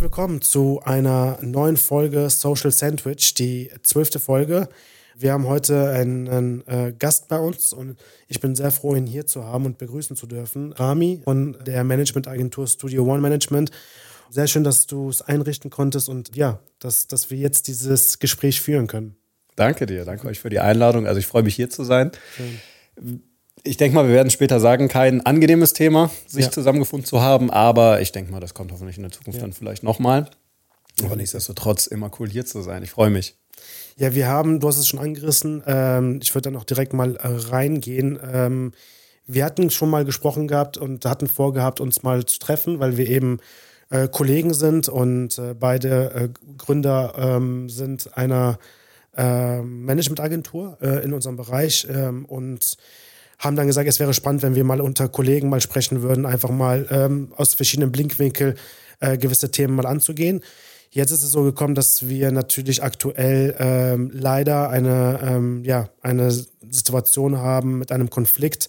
[0.00, 4.70] herzlich willkommen zu einer neuen Folge Social Sandwich, die zwölfte Folge.
[5.14, 9.06] Wir haben heute einen, einen äh, Gast bei uns und ich bin sehr froh, ihn
[9.06, 10.72] hier zu haben und begrüßen zu dürfen.
[10.72, 13.72] Rami von der Managementagentur Studio One Management.
[14.30, 18.62] Sehr schön, dass du es einrichten konntest und ja, dass, dass wir jetzt dieses Gespräch
[18.62, 19.16] führen können.
[19.54, 21.06] Danke dir, danke euch für die Einladung.
[21.06, 22.10] Also ich freue mich hier zu sein.
[22.36, 23.22] Schön.
[23.62, 26.50] Ich denke mal, wir werden später sagen, kein angenehmes Thema, sich ja.
[26.50, 29.42] zusammengefunden zu haben, aber ich denke mal, das kommt hoffentlich in der Zukunft ja.
[29.42, 30.30] dann vielleicht nochmal.
[31.04, 32.82] Aber nichtsdestotrotz immer cool hier zu sein.
[32.82, 33.36] Ich freue mich.
[33.96, 37.16] Ja, wir haben, du hast es schon angerissen, ähm, ich würde dann auch direkt mal
[37.16, 38.18] äh, reingehen.
[38.32, 38.72] Ähm,
[39.26, 43.08] wir hatten schon mal gesprochen gehabt und hatten vorgehabt, uns mal zu treffen, weil wir
[43.08, 43.38] eben
[43.90, 48.58] äh, Kollegen sind und äh, beide äh, Gründer ähm, sind einer
[49.16, 52.76] ähm, Managementagentur äh, in unserem Bereich ähm, und
[53.40, 56.50] haben dann gesagt, es wäre spannend, wenn wir mal unter Kollegen mal sprechen würden, einfach
[56.50, 58.54] mal ähm, aus verschiedenen Blinkwinkeln
[59.00, 60.42] äh, gewisse Themen mal anzugehen.
[60.90, 66.30] Jetzt ist es so gekommen, dass wir natürlich aktuell ähm, leider eine, ähm, ja, eine
[66.30, 68.68] Situation haben mit einem Konflikt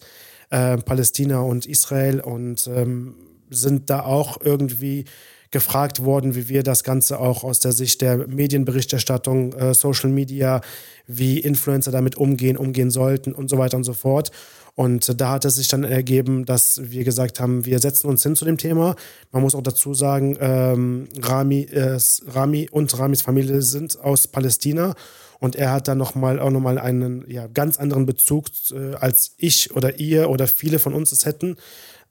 [0.50, 3.14] äh, Palästina und Israel und ähm,
[3.50, 5.04] sind da auch irgendwie
[5.50, 10.62] gefragt worden, wie wir das Ganze auch aus der Sicht der Medienberichterstattung, äh, Social Media,
[11.06, 14.30] wie Influencer damit umgehen, umgehen sollten und so weiter und so fort.
[14.74, 18.36] Und da hat es sich dann ergeben, dass wir gesagt haben, wir setzen uns hin
[18.36, 18.96] zu dem Thema.
[19.30, 24.94] Man muss auch dazu sagen, ähm, Rami, äh, Rami und Ramis Familie sind aus Palästina.
[25.40, 29.74] Und er hat dann nochmal auch nochmal einen ja, ganz anderen Bezug, äh, als ich
[29.74, 31.56] oder ihr oder viele von uns es hätten.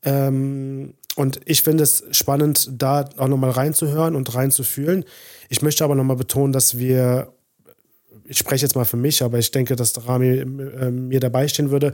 [0.04, 5.06] Ähm, und ich finde es spannend, da auch nochmal reinzuhören und reinzufühlen.
[5.50, 7.34] Ich möchte aber nochmal betonen, dass wir,
[8.26, 11.72] ich spreche jetzt mal für mich, aber ich denke, dass Rami äh, mir dabei stehen
[11.72, 11.94] würde,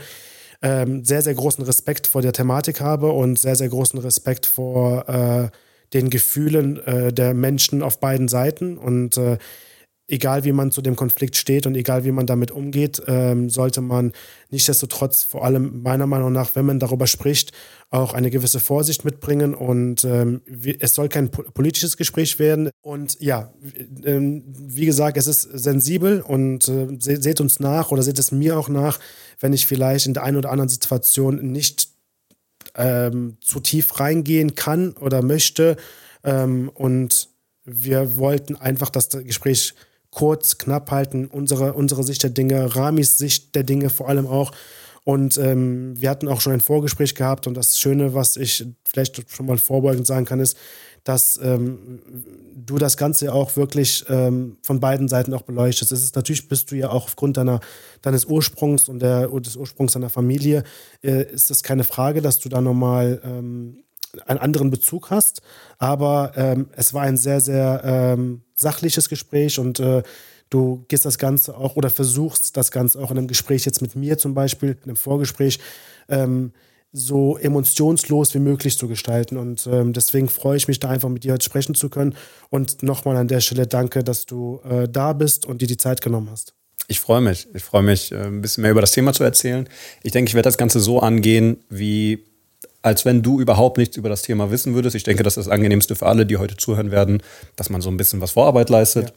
[0.62, 5.08] ähm, sehr, sehr großen Respekt vor der Thematik habe und sehr, sehr großen Respekt vor
[5.08, 5.50] äh,
[5.94, 8.78] den Gefühlen äh, der Menschen auf beiden Seiten.
[8.78, 9.38] Und äh,
[10.08, 13.82] egal wie man zu dem Konflikt steht und egal wie man damit umgeht, ähm, sollte
[13.82, 14.14] man
[14.50, 17.52] nichtsdestotrotz vor allem meiner Meinung nach, wenn man darüber spricht,
[17.90, 20.42] auch eine gewisse Vorsicht mitbringen und ähm,
[20.80, 22.70] es soll kein politisches Gespräch werden.
[22.82, 23.54] Und ja,
[24.06, 28.58] ähm, wie gesagt, es ist sensibel und äh, seht uns nach oder seht es mir
[28.58, 29.00] auch nach,
[29.40, 31.90] wenn ich vielleicht in der einen oder anderen Situation nicht
[32.76, 35.76] ähm, zu tief reingehen kann oder möchte.
[36.24, 37.30] Ähm, und
[37.66, 39.74] wir wollten einfach das Gespräch
[40.18, 44.52] kurz, knapp halten, unsere, unsere Sicht der Dinge, Ramis Sicht der Dinge vor allem auch.
[45.04, 49.30] Und ähm, wir hatten auch schon ein Vorgespräch gehabt und das Schöne, was ich vielleicht
[49.30, 50.58] schon mal vorbeugend sagen kann, ist,
[51.04, 52.02] dass ähm,
[52.56, 55.92] du das Ganze auch wirklich ähm, von beiden Seiten auch beleuchtest.
[55.92, 57.60] Es ist natürlich bist du ja auch aufgrund deiner,
[58.02, 60.64] deines Ursprungs und der, des Ursprungs deiner Familie,
[61.04, 63.84] äh, ist es keine Frage, dass du da nochmal ähm,
[64.26, 65.44] einen anderen Bezug hast.
[65.78, 70.04] Aber ähm, es war ein sehr, sehr ähm, sachliches Gespräch und äh,
[70.50, 73.96] du gehst das Ganze auch oder versuchst das Ganze auch in einem Gespräch jetzt mit
[73.96, 75.60] mir zum Beispiel, in einem Vorgespräch,
[76.10, 76.52] ähm,
[76.92, 79.38] so emotionslos wie möglich zu gestalten.
[79.38, 82.16] Und ähm, deswegen freue ich mich da einfach mit dir heute sprechen zu können.
[82.50, 86.02] Und nochmal an der Stelle danke, dass du äh, da bist und dir die Zeit
[86.02, 86.54] genommen hast.
[86.88, 87.48] Ich freue mich.
[87.54, 89.68] Ich freue mich, äh, ein bisschen mehr über das Thema zu erzählen.
[90.02, 92.24] Ich denke, ich werde das Ganze so angehen, wie
[92.82, 94.96] als wenn du überhaupt nichts über das Thema wissen würdest.
[94.96, 97.22] Ich denke, das ist das Angenehmste für alle, die heute zuhören werden,
[97.56, 99.10] dass man so ein bisschen was Vorarbeit leistet.
[99.10, 99.14] Ja.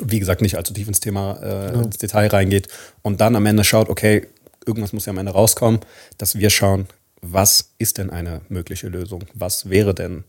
[0.00, 1.84] Wie gesagt, nicht allzu tief ins Thema, äh, genau.
[1.84, 2.68] ins Detail reingeht
[3.02, 4.26] und dann am Ende schaut, okay,
[4.64, 5.80] irgendwas muss ja am Ende rauskommen,
[6.18, 6.86] dass wir schauen,
[7.20, 9.24] was ist denn eine mögliche Lösung?
[9.34, 10.24] Was wäre denn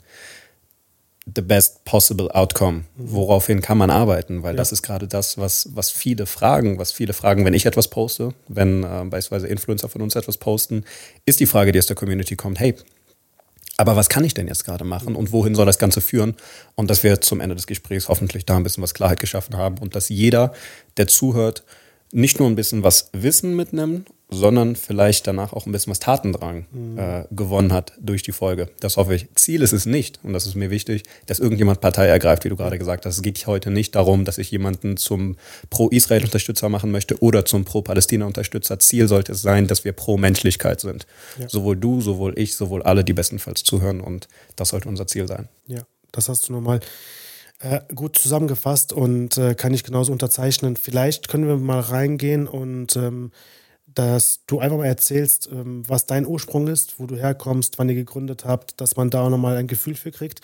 [1.35, 2.85] the best possible outcome.
[2.95, 3.11] Mhm.
[3.11, 4.43] Woraufhin kann man arbeiten?
[4.43, 4.57] Weil ja.
[4.57, 8.33] das ist gerade das, was, was viele fragen, was viele fragen, wenn ich etwas poste,
[8.47, 10.83] wenn äh, beispielsweise Influencer von uns etwas posten,
[11.25, 12.75] ist die Frage, die aus der Community kommt, hey,
[13.77, 16.35] aber was kann ich denn jetzt gerade machen und wohin soll das Ganze führen?
[16.75, 19.77] Und dass wir zum Ende des Gesprächs hoffentlich da ein bisschen was Klarheit geschaffen haben
[19.77, 20.51] und dass jeder,
[20.97, 21.63] der zuhört,
[22.11, 26.65] nicht nur ein bisschen was Wissen mitnehmen sondern vielleicht danach auch ein bisschen was Tatendrang
[26.71, 26.97] mhm.
[26.99, 28.69] äh, gewonnen hat durch die Folge.
[28.79, 29.27] Das hoffe ich.
[29.35, 32.55] Ziel ist es nicht, und das ist mir wichtig, dass irgendjemand Partei ergreift, wie du
[32.55, 33.15] gerade gesagt hast.
[33.15, 35.35] Es geht heute nicht darum, dass ich jemanden zum
[35.71, 38.77] Pro-Israel-Unterstützer machen möchte oder zum Pro-Palästina-Unterstützer.
[38.77, 41.07] Ziel sollte es sein, dass wir pro Menschlichkeit sind.
[41.39, 41.49] Ja.
[41.49, 43.99] Sowohl du, sowohl ich, sowohl alle, die bestenfalls zuhören.
[43.99, 45.49] Und das sollte unser Ziel sein.
[45.65, 45.81] Ja,
[46.11, 46.81] das hast du nochmal
[47.61, 50.77] äh, gut zusammengefasst und äh, kann ich genauso unterzeichnen.
[50.77, 53.31] Vielleicht können wir mal reingehen und ähm,
[53.99, 57.95] dass du einfach mal erzählst, ähm, was dein Ursprung ist, wo du herkommst, wann ihr
[57.95, 60.39] gegründet habt, dass man da auch nochmal ein Gefühl für kriegt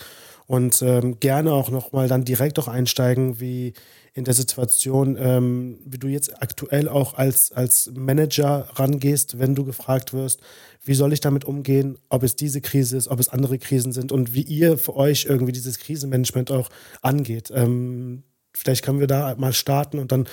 [0.46, 3.72] und ähm, gerne auch nochmal dann direkt auch einsteigen, wie
[4.12, 9.64] in der Situation, ähm, wie du jetzt aktuell auch als, als Manager rangehst, wenn du
[9.64, 10.40] gefragt wirst,
[10.84, 14.12] wie soll ich damit umgehen, ob es diese Krise ist, ob es andere Krisen sind
[14.12, 16.68] und wie ihr für euch irgendwie dieses Krisenmanagement auch
[17.00, 17.50] angeht.
[17.54, 18.22] Ähm,
[18.54, 20.28] vielleicht können wir da mal starten und dann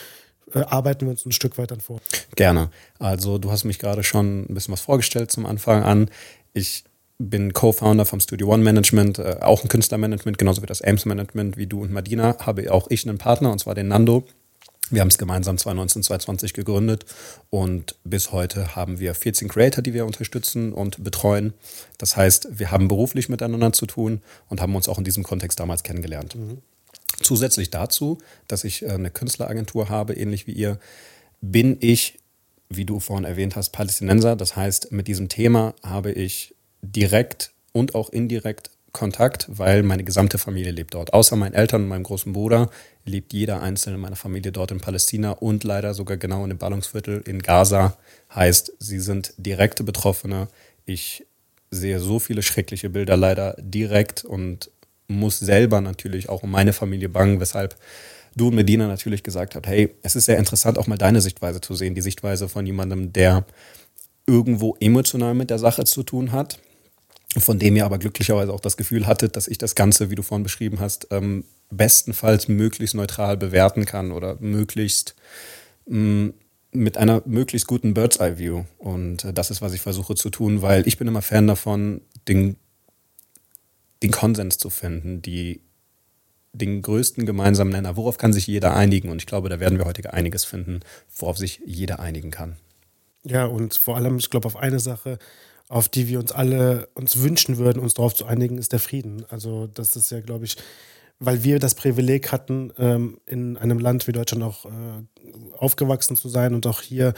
[0.53, 1.99] arbeiten wir uns ein Stück weit dann vor.
[2.35, 2.69] Gerne.
[2.99, 6.09] Also du hast mich gerade schon ein bisschen was vorgestellt zum Anfang an.
[6.53, 6.83] Ich
[7.17, 11.57] bin Co-Founder vom Studio One Management, äh, auch ein Künstlermanagement, genauso wie das Ames Management,
[11.57, 14.25] wie du und Madina, habe auch ich einen Partner, und zwar den Nando.
[14.89, 17.05] Wir haben es gemeinsam 2019, 2020 gegründet
[17.49, 21.53] und bis heute haben wir 14 Creator, die wir unterstützen und betreuen.
[21.97, 25.59] Das heißt, wir haben beruflich miteinander zu tun und haben uns auch in diesem Kontext
[25.59, 26.35] damals kennengelernt.
[26.35, 26.57] Mhm.
[27.21, 28.17] Zusätzlich dazu,
[28.47, 30.79] dass ich äh, eine Künstleragentur habe, ähnlich wie ihr,
[31.41, 32.19] bin ich,
[32.69, 34.35] wie du vorhin erwähnt hast, Palästinenser.
[34.35, 40.37] Das heißt, mit diesem Thema habe ich direkt und auch indirekt Kontakt, weil meine gesamte
[40.37, 41.13] Familie lebt dort.
[41.13, 42.69] Außer meinen Eltern und meinem großen Bruder
[43.05, 47.21] lebt jeder einzelne meiner Familie dort in Palästina und leider sogar genau in dem Ballungsviertel
[47.25, 47.97] in Gaza.
[48.33, 50.47] Heißt, sie sind direkte Betroffene.
[50.85, 51.25] Ich
[51.71, 54.69] sehe so viele schreckliche Bilder leider direkt und
[55.17, 57.75] muss selber natürlich auch um meine Familie bangen, weshalb
[58.35, 61.61] du und Medina natürlich gesagt habt, hey, es ist sehr interessant, auch mal deine Sichtweise
[61.61, 63.45] zu sehen, die Sichtweise von jemandem, der
[64.25, 66.59] irgendwo emotional mit der Sache zu tun hat,
[67.37, 70.23] von dem ihr aber glücklicherweise auch das Gefühl hattet, dass ich das Ganze, wie du
[70.23, 75.15] vorhin beschrieben hast, ähm, bestenfalls möglichst neutral bewerten kann oder möglichst
[75.87, 76.33] mh, mm,
[76.75, 78.63] mit einer möglichst guten Bird's Eye View.
[78.77, 82.01] Und äh, das ist, was ich versuche zu tun, weil ich bin immer Fan davon,
[82.27, 82.55] den
[84.03, 85.61] den Konsens zu finden, die,
[86.51, 87.95] den größten gemeinsamen Nenner.
[87.95, 89.09] Worauf kann sich jeder einigen?
[89.09, 90.81] Und ich glaube, da werden wir heute einiges finden,
[91.17, 92.57] worauf sich jeder einigen kann.
[93.25, 95.17] Ja, und vor allem, ich glaube, auf eine Sache,
[95.69, 99.25] auf die wir uns alle uns wünschen würden, uns darauf zu einigen, ist der Frieden.
[99.29, 100.57] Also das ist ja, glaube ich,
[101.19, 104.69] weil wir das Privileg hatten, ähm, in einem Land wie Deutschland auch äh,
[105.57, 107.13] aufgewachsen zu sein und auch hier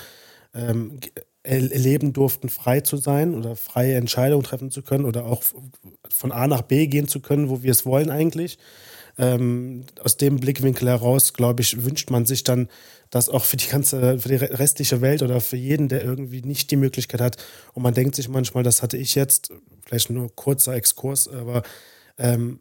[0.53, 0.99] ähm,
[1.45, 5.43] erleben durften, frei zu sein oder freie Entscheidungen treffen zu können oder auch
[6.09, 8.57] von A nach B gehen zu können, wo wir es wollen eigentlich.
[9.17, 12.67] Ähm, aus dem Blickwinkel heraus, glaube ich, wünscht man sich dann,
[13.09, 16.69] dass auch für die ganze, für die restliche Welt oder für jeden, der irgendwie nicht
[16.71, 17.37] die Möglichkeit hat.
[17.73, 19.53] Und man denkt sich manchmal, das hatte ich jetzt,
[19.85, 21.63] vielleicht nur kurzer Exkurs, aber
[22.17, 22.59] ähm,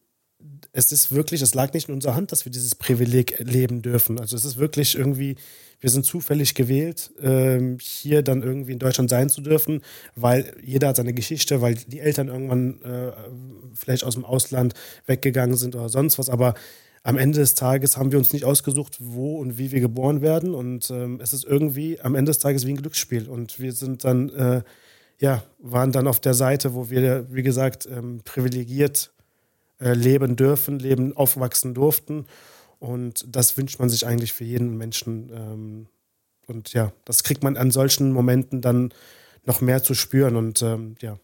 [0.72, 4.18] es ist wirklich, es lag nicht in unserer Hand, dass wir dieses Privileg leben dürfen.
[4.18, 5.36] Also es ist wirklich irgendwie,
[5.80, 9.82] wir sind zufällig gewählt, ähm, hier dann irgendwie in Deutschland sein zu dürfen,
[10.16, 13.12] weil jeder hat seine Geschichte, weil die Eltern irgendwann äh,
[13.74, 14.74] vielleicht aus dem Ausland
[15.06, 16.28] weggegangen sind oder sonst was.
[16.28, 16.54] Aber
[17.04, 20.54] am Ende des Tages haben wir uns nicht ausgesucht, wo und wie wir geboren werden.
[20.54, 23.28] Und ähm, es ist irgendwie am Ende des Tages wie ein Glücksspiel.
[23.28, 24.62] Und wir sind dann, äh,
[25.20, 29.13] ja, waren dann auf der Seite, wo wir, wie gesagt, ähm, privilegiert
[29.92, 32.26] leben dürfen, leben, aufwachsen durften.
[32.78, 35.30] Und das wünscht man sich eigentlich für jeden Menschen.
[35.34, 35.86] Ähm,
[36.46, 38.92] und ja, das kriegt man an solchen Momenten dann
[39.44, 40.36] noch mehr zu spüren.
[40.36, 41.18] Und ähm, ja.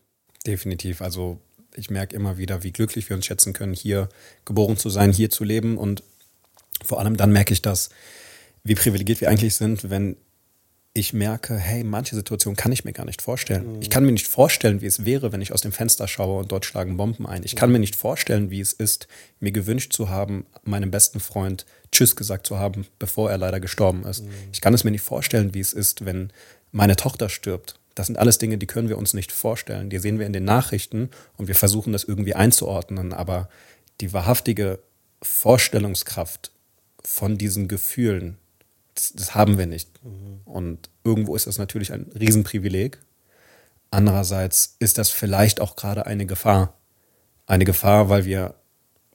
[0.47, 1.03] Definitiv.
[1.03, 1.39] Also
[1.75, 4.09] ich merke immer wieder, wie glücklich wir uns schätzen können, hier
[4.45, 5.79] geboren zu sein, hier zu leben.
[5.79, 6.03] Und
[6.85, 7.91] vor allem dann merke ich das,
[8.65, 10.17] wie privilegiert wir eigentlich sind, wenn
[10.93, 13.77] ich merke, hey, manche Situationen kann ich mir gar nicht vorstellen.
[13.77, 13.83] Mhm.
[13.83, 16.51] Ich kann mir nicht vorstellen, wie es wäre, wenn ich aus dem Fenster schaue und
[16.51, 17.43] dort schlagen Bomben ein.
[17.45, 19.07] Ich kann mir nicht vorstellen, wie es ist,
[19.39, 24.05] mir gewünscht zu haben, meinem besten Freund Tschüss gesagt zu haben, bevor er leider gestorben
[24.05, 24.25] ist.
[24.25, 24.31] Mhm.
[24.53, 26.33] Ich kann es mir nicht vorstellen, wie es ist, wenn
[26.73, 27.77] meine Tochter stirbt.
[27.95, 29.91] Das sind alles Dinge, die können wir uns nicht vorstellen.
[29.91, 33.13] Die sehen wir in den Nachrichten und wir versuchen das irgendwie einzuordnen.
[33.13, 33.49] Aber
[34.01, 34.81] die wahrhaftige
[35.23, 36.51] Vorstellungskraft
[37.05, 38.39] von diesen Gefühlen,
[39.01, 39.89] das, das haben wir nicht.
[40.05, 40.41] Mhm.
[40.45, 42.99] Und irgendwo ist das natürlich ein Riesenprivileg.
[43.91, 46.75] Andererseits ist das vielleicht auch gerade eine Gefahr.
[47.47, 48.55] Eine Gefahr, weil wir,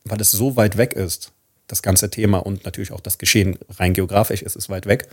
[0.04, 1.32] weil es so weit weg ist,
[1.68, 5.08] das ganze Thema und natürlich auch das Geschehen rein geografisch ist es weit weg,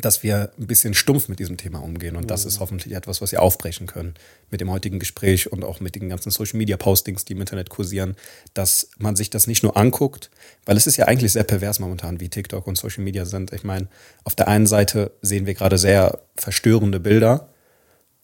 [0.00, 2.16] dass wir ein bisschen stumpf mit diesem Thema umgehen.
[2.16, 2.60] Und das ist mhm.
[2.60, 4.14] hoffentlich etwas, was wir aufbrechen können
[4.50, 7.70] mit dem heutigen Gespräch und auch mit den ganzen Social Media Postings, die im Internet
[7.70, 8.16] kursieren,
[8.54, 10.30] dass man sich das nicht nur anguckt,
[10.66, 13.52] weil es ist ja eigentlich sehr pervers momentan, wie TikTok und Social Media sind.
[13.52, 13.88] Ich meine,
[14.24, 17.48] auf der einen Seite sehen wir gerade sehr verstörende Bilder.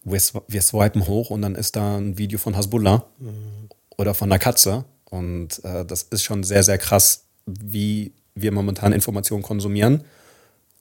[0.02, 3.68] Wir, wir swipen hoch und dann ist da ein Video von Hasbullah mhm.
[3.96, 4.84] oder von einer Katze.
[5.04, 10.04] Und äh, das ist schon sehr, sehr krass, wie wir momentan Informationen konsumieren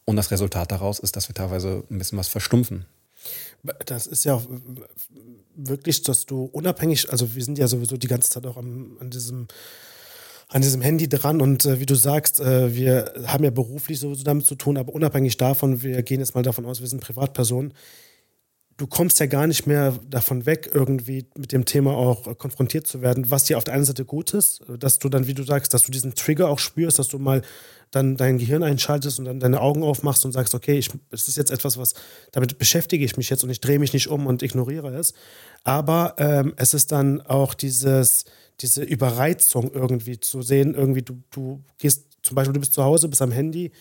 [0.09, 2.85] und das Resultat daraus ist, dass wir teilweise ein bisschen was verstumpfen.
[3.85, 4.41] Das ist ja
[5.55, 9.11] wirklich, dass du unabhängig, also wir sind ja sowieso die ganze Zeit auch am, an
[9.11, 9.47] diesem
[10.51, 14.15] an diesem Handy dran und äh, wie du sagst, äh, wir haben ja beruflich so
[14.15, 17.71] damit zu tun, aber unabhängig davon, wir gehen jetzt mal davon aus, wir sind Privatpersonen,
[18.75, 23.03] du kommst ja gar nicht mehr davon weg, irgendwie mit dem Thema auch konfrontiert zu
[23.03, 25.75] werden, was dir auf der einen Seite gut ist, dass du dann, wie du sagst,
[25.75, 27.43] dass du diesen Trigger auch spürst, dass du mal
[27.91, 30.77] dann dein Gehirn einschaltest und dann deine Augen aufmachst und sagst, okay,
[31.11, 31.93] es ist jetzt etwas, was
[32.31, 35.13] damit beschäftige ich mich jetzt und ich drehe mich nicht um und ignoriere es.
[35.63, 38.25] Aber ähm, es ist dann auch dieses,
[38.61, 43.07] diese Überreizung irgendwie zu sehen, irgendwie du, du gehst zum Beispiel, du bist zu Hause,
[43.07, 43.71] bist am Handy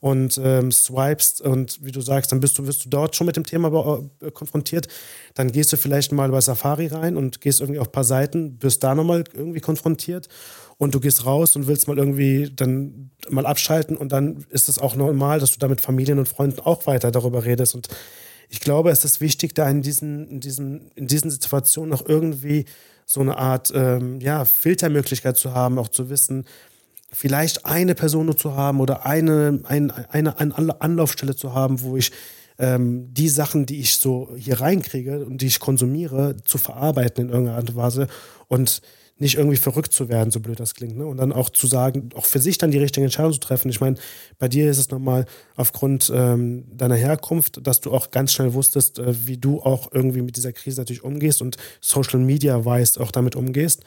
[0.00, 3.36] und ähm, swipest und wie du sagst, dann bist du, wirst du dort schon mit
[3.36, 4.86] dem Thema äh, konfrontiert.
[5.34, 8.62] Dann gehst du vielleicht mal bei Safari rein und gehst irgendwie auf ein paar Seiten,
[8.62, 10.28] wirst da nochmal irgendwie konfrontiert
[10.78, 14.78] und du gehst raus und willst mal irgendwie dann mal abschalten und dann ist es
[14.78, 17.74] auch normal, dass du da mit Familien und Freunden auch weiter darüber redest.
[17.74, 17.88] Und
[18.48, 22.64] ich glaube, es ist wichtig, da in diesen, in diesen, in diesen Situationen noch irgendwie
[23.04, 26.44] so eine Art ähm, ja, Filtermöglichkeit zu haben, auch zu wissen,
[27.10, 31.96] vielleicht eine Person nur zu haben oder eine, ein, eine, eine Anlaufstelle zu haben, wo
[31.96, 32.12] ich
[32.58, 37.30] ähm, die Sachen, die ich so hier reinkriege und die ich konsumiere, zu verarbeiten in
[37.30, 38.06] irgendeiner Art und Weise.
[38.48, 38.82] Und
[39.18, 40.96] nicht irgendwie verrückt zu werden, so blöd das klingt.
[40.96, 41.06] Ne?
[41.06, 43.68] Und dann auch zu sagen, auch für sich dann die richtige Entscheidung zu treffen.
[43.68, 43.96] Ich meine,
[44.38, 48.98] bei dir ist es nochmal aufgrund ähm, deiner Herkunft, dass du auch ganz schnell wusstest,
[48.98, 53.10] äh, wie du auch irgendwie mit dieser Krise natürlich umgehst und Social Media weißt, auch
[53.10, 53.84] damit umgehst.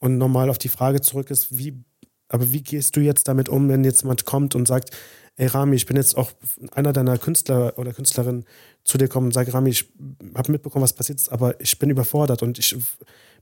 [0.00, 1.82] Und nochmal auf die Frage zurück ist, wie
[2.28, 4.90] aber wie gehst du jetzt damit um, wenn jetzt jemand kommt und sagt,
[5.36, 6.32] ey Rami, ich bin jetzt auch
[6.72, 8.44] einer deiner Künstler oder Künstlerinnen
[8.84, 9.88] zu dir kommen und sagt, Rami, ich
[10.34, 12.76] habe mitbekommen, was passiert ist, aber ich bin überfordert und ich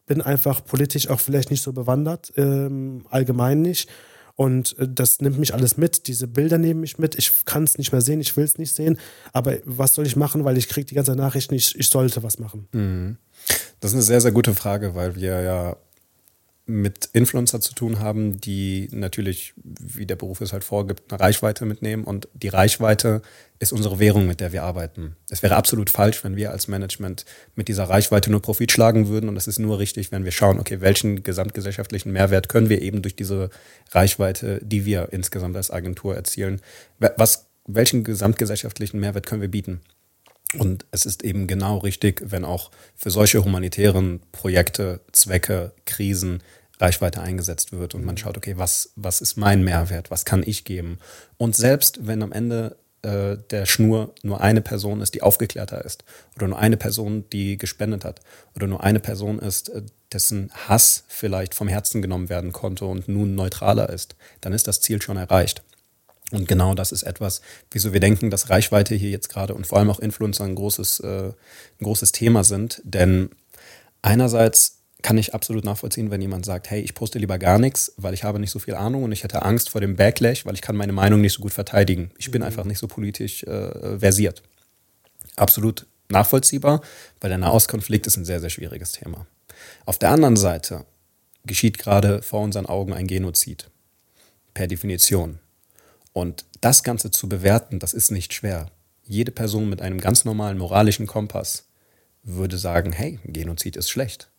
[0.06, 3.88] bin einfach politisch auch vielleicht nicht so bewandert, ähm, allgemein nicht.
[4.36, 6.06] Und äh, das nimmt mich alles mit.
[6.06, 7.14] Diese Bilder nehmen mich mit.
[7.16, 8.98] Ich kann es nicht mehr sehen, ich will es nicht sehen.
[9.32, 12.38] Aber was soll ich machen, weil ich kriege die ganze Nachricht nicht, ich sollte was
[12.38, 12.68] machen.
[12.72, 13.16] Mhm.
[13.80, 15.76] Das ist eine sehr, sehr gute Frage, weil wir ja
[16.66, 21.66] mit Influencer zu tun haben, die natürlich, wie der Beruf es halt vorgibt, eine Reichweite
[21.66, 22.04] mitnehmen.
[22.04, 23.20] Und die Reichweite
[23.58, 25.16] ist unsere Währung, mit der wir arbeiten.
[25.28, 29.28] Es wäre absolut falsch, wenn wir als Management mit dieser Reichweite nur Profit schlagen würden.
[29.28, 33.02] Und es ist nur richtig, wenn wir schauen, okay, welchen gesamtgesellschaftlichen Mehrwert können wir eben
[33.02, 33.50] durch diese
[33.90, 36.62] Reichweite, die wir insgesamt als Agentur erzielen,
[36.98, 39.80] was, welchen gesamtgesellschaftlichen Mehrwert können wir bieten?
[40.58, 46.42] Und es ist eben genau richtig, wenn auch für solche humanitären Projekte, Zwecke, Krisen
[46.80, 50.64] Reichweite eingesetzt wird und man schaut, okay, was, was ist mein Mehrwert, was kann ich
[50.64, 50.98] geben?
[51.36, 56.04] Und selbst wenn am Ende äh, der Schnur nur eine Person ist, die aufgeklärter ist,
[56.36, 58.20] oder nur eine Person, die gespendet hat,
[58.56, 59.82] oder nur eine Person ist, äh,
[60.12, 64.80] dessen Hass vielleicht vom Herzen genommen werden konnte und nun neutraler ist, dann ist das
[64.80, 65.62] Ziel schon erreicht.
[66.34, 69.78] Und genau das ist etwas, wieso wir denken, dass Reichweite hier jetzt gerade und vor
[69.78, 72.82] allem auch Influencer ein großes, äh, ein großes Thema sind.
[72.84, 73.30] Denn
[74.02, 78.14] einerseits kann ich absolut nachvollziehen, wenn jemand sagt, hey, ich poste lieber gar nichts, weil
[78.14, 80.62] ich habe nicht so viel Ahnung und ich hätte Angst vor dem Backlash, weil ich
[80.62, 82.10] kann meine Meinung nicht so gut verteidigen.
[82.18, 82.48] Ich bin mhm.
[82.48, 84.42] einfach nicht so politisch äh, versiert.
[85.36, 86.80] Absolut nachvollziehbar,
[87.20, 89.26] weil der Nahostkonflikt ist ein sehr, sehr schwieriges Thema.
[89.84, 90.84] Auf der anderen Seite
[91.44, 93.70] geschieht gerade vor unseren Augen ein Genozid.
[94.52, 95.38] Per Definition.
[96.14, 98.70] Und das Ganze zu bewerten, das ist nicht schwer.
[99.02, 101.66] Jede Person mit einem ganz normalen moralischen Kompass
[102.22, 104.30] würde sagen, hey, Genozid ist schlecht.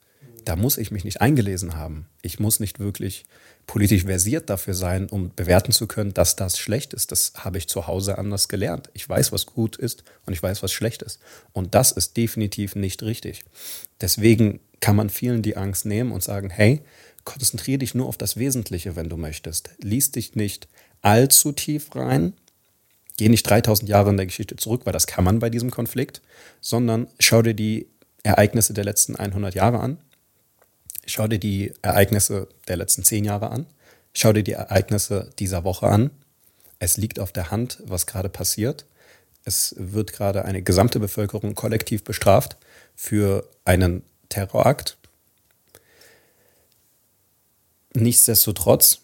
[0.45, 2.07] Da muss ich mich nicht eingelesen haben.
[2.21, 3.25] Ich muss nicht wirklich
[3.67, 7.11] politisch versiert dafür sein, um bewerten zu können, dass das schlecht ist.
[7.11, 8.89] Das habe ich zu Hause anders gelernt.
[8.93, 11.19] Ich weiß, was gut ist und ich weiß, was schlecht ist.
[11.51, 13.43] Und das ist definitiv nicht richtig.
[13.99, 16.83] Deswegen kann man vielen die Angst nehmen und sagen, hey,
[17.25, 19.71] konzentriere dich nur auf das Wesentliche, wenn du möchtest.
[19.79, 20.69] Lies dich nicht
[21.05, 22.33] allzu tief rein.
[23.17, 26.21] Geh nicht 3000 Jahre in der Geschichte zurück, weil das kann man bei diesem Konflikt,
[26.59, 27.87] sondern schau dir die
[28.23, 29.99] Ereignisse der letzten 100 Jahre an.
[31.05, 33.67] Schau dir die Ereignisse der letzten 10 Jahre an.
[34.13, 36.09] Schau dir die Ereignisse dieser Woche an.
[36.79, 38.85] Es liegt auf der Hand, was gerade passiert.
[39.43, 42.57] Es wird gerade eine gesamte Bevölkerung kollektiv bestraft
[42.95, 44.97] für einen Terrorakt.
[47.93, 49.01] Nichtsdestotrotz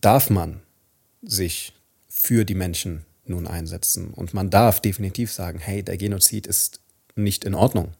[0.00, 0.62] darf man
[1.22, 1.72] sich
[2.08, 4.12] für die Menschen nun einsetzen.
[4.14, 6.80] Und man darf definitiv sagen, hey, der Genozid ist
[7.14, 7.92] nicht in Ordnung.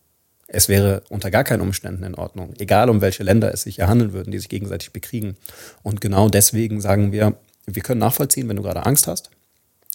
[0.46, 3.88] Es wäre unter gar keinen Umständen in Ordnung, egal um welche Länder es sich hier
[3.88, 5.36] handeln würden, die sich gegenseitig bekriegen.
[5.82, 9.30] Und genau deswegen sagen wir, wir können nachvollziehen, wenn du gerade Angst hast.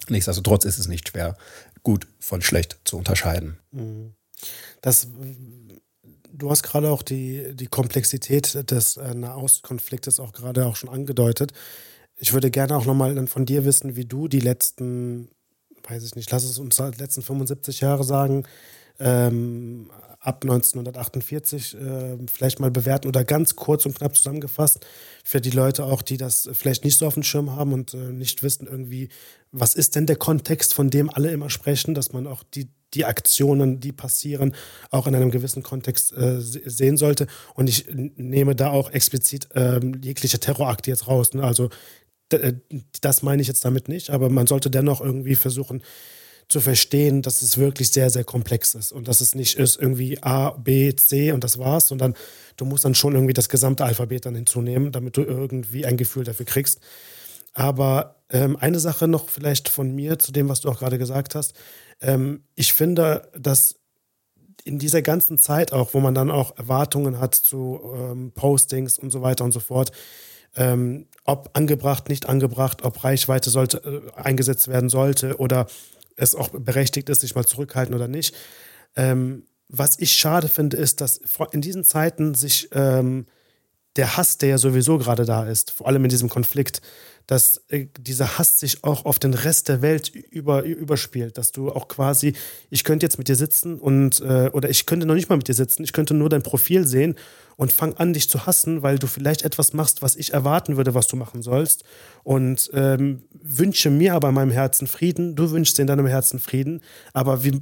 [0.09, 1.37] Nichtsdestotrotz ist es nicht schwer,
[1.81, 3.57] gut von schlecht zu unterscheiden.
[3.71, 4.13] Mhm.
[4.81, 5.07] Das,
[6.31, 11.53] du hast gerade auch die, die Komplexität des äh, Nahostkonfliktes auch gerade auch schon angedeutet.
[12.17, 15.29] Ich würde gerne auch nochmal von dir wissen, wie du die letzten,
[15.87, 18.45] weiß ich nicht, lass es uns die letzten 75 Jahre sagen,
[18.99, 19.89] ähm,
[20.23, 24.85] ab 1948 äh, vielleicht mal bewerten oder ganz kurz und knapp zusammengefasst
[25.23, 27.97] für die Leute auch, die das vielleicht nicht so auf dem Schirm haben und äh,
[27.97, 29.09] nicht wissen irgendwie,
[29.51, 33.03] was ist denn der Kontext, von dem alle immer sprechen, dass man auch die, die
[33.03, 34.55] Aktionen, die passieren,
[34.91, 37.27] auch in einem gewissen Kontext äh, sehen sollte.
[37.53, 41.33] Und ich nehme da auch explizit ähm, jegliche Terrorakte jetzt raus.
[41.33, 41.43] Ne?
[41.43, 41.69] Also
[43.01, 45.83] das meine ich jetzt damit nicht, aber man sollte dennoch irgendwie versuchen,
[46.47, 50.21] zu verstehen, dass es wirklich sehr, sehr komplex ist und dass es nicht ist irgendwie
[50.21, 52.15] A, B, C und das war's, sondern
[52.57, 56.23] du musst dann schon irgendwie das gesamte Alphabet dann hinzunehmen, damit du irgendwie ein Gefühl
[56.23, 56.79] dafür kriegst.
[57.53, 61.35] Aber ähm, eine Sache noch vielleicht von mir zu dem, was du auch gerade gesagt
[61.35, 61.53] hast.
[62.01, 63.75] Ähm, ich finde, dass
[64.63, 69.11] in dieser ganzen Zeit auch, wo man dann auch Erwartungen hat zu ähm, Postings und
[69.11, 69.91] so weiter und so fort,
[70.55, 73.77] ähm, ob angebracht, nicht angebracht, ob Reichweite sollte,
[74.17, 75.67] äh, eingesetzt werden sollte oder
[76.15, 78.35] es auch berechtigt ist, sich mal zurückhalten oder nicht.
[78.95, 83.25] Ähm, was ich schade finde, ist, dass in diesen Zeiten sich ähm,
[83.95, 86.81] der Hass, der ja sowieso gerade da ist, vor allem in diesem Konflikt,
[87.27, 91.71] dass äh, dieser Hass sich auch auf den Rest der Welt über, überspielt, dass du
[91.71, 92.33] auch quasi,
[92.69, 95.47] ich könnte jetzt mit dir sitzen und, äh, oder ich könnte noch nicht mal mit
[95.47, 97.15] dir sitzen, ich könnte nur dein Profil sehen
[97.55, 100.93] und fang an, dich zu hassen, weil du vielleicht etwas machst, was ich erwarten würde,
[100.93, 101.83] was du machen sollst.
[102.23, 106.81] Und ähm, wünsche mir aber in meinem Herzen Frieden, du wünschst in deinem Herzen Frieden,
[107.13, 107.61] aber wir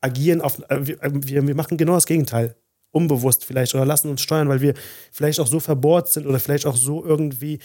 [0.00, 2.56] agieren auf, äh, wir, wir machen genau das Gegenteil.
[2.90, 4.74] Unbewusst vielleicht oder lassen uns steuern, weil wir
[5.10, 7.58] vielleicht auch so verbohrt sind oder vielleicht auch so irgendwie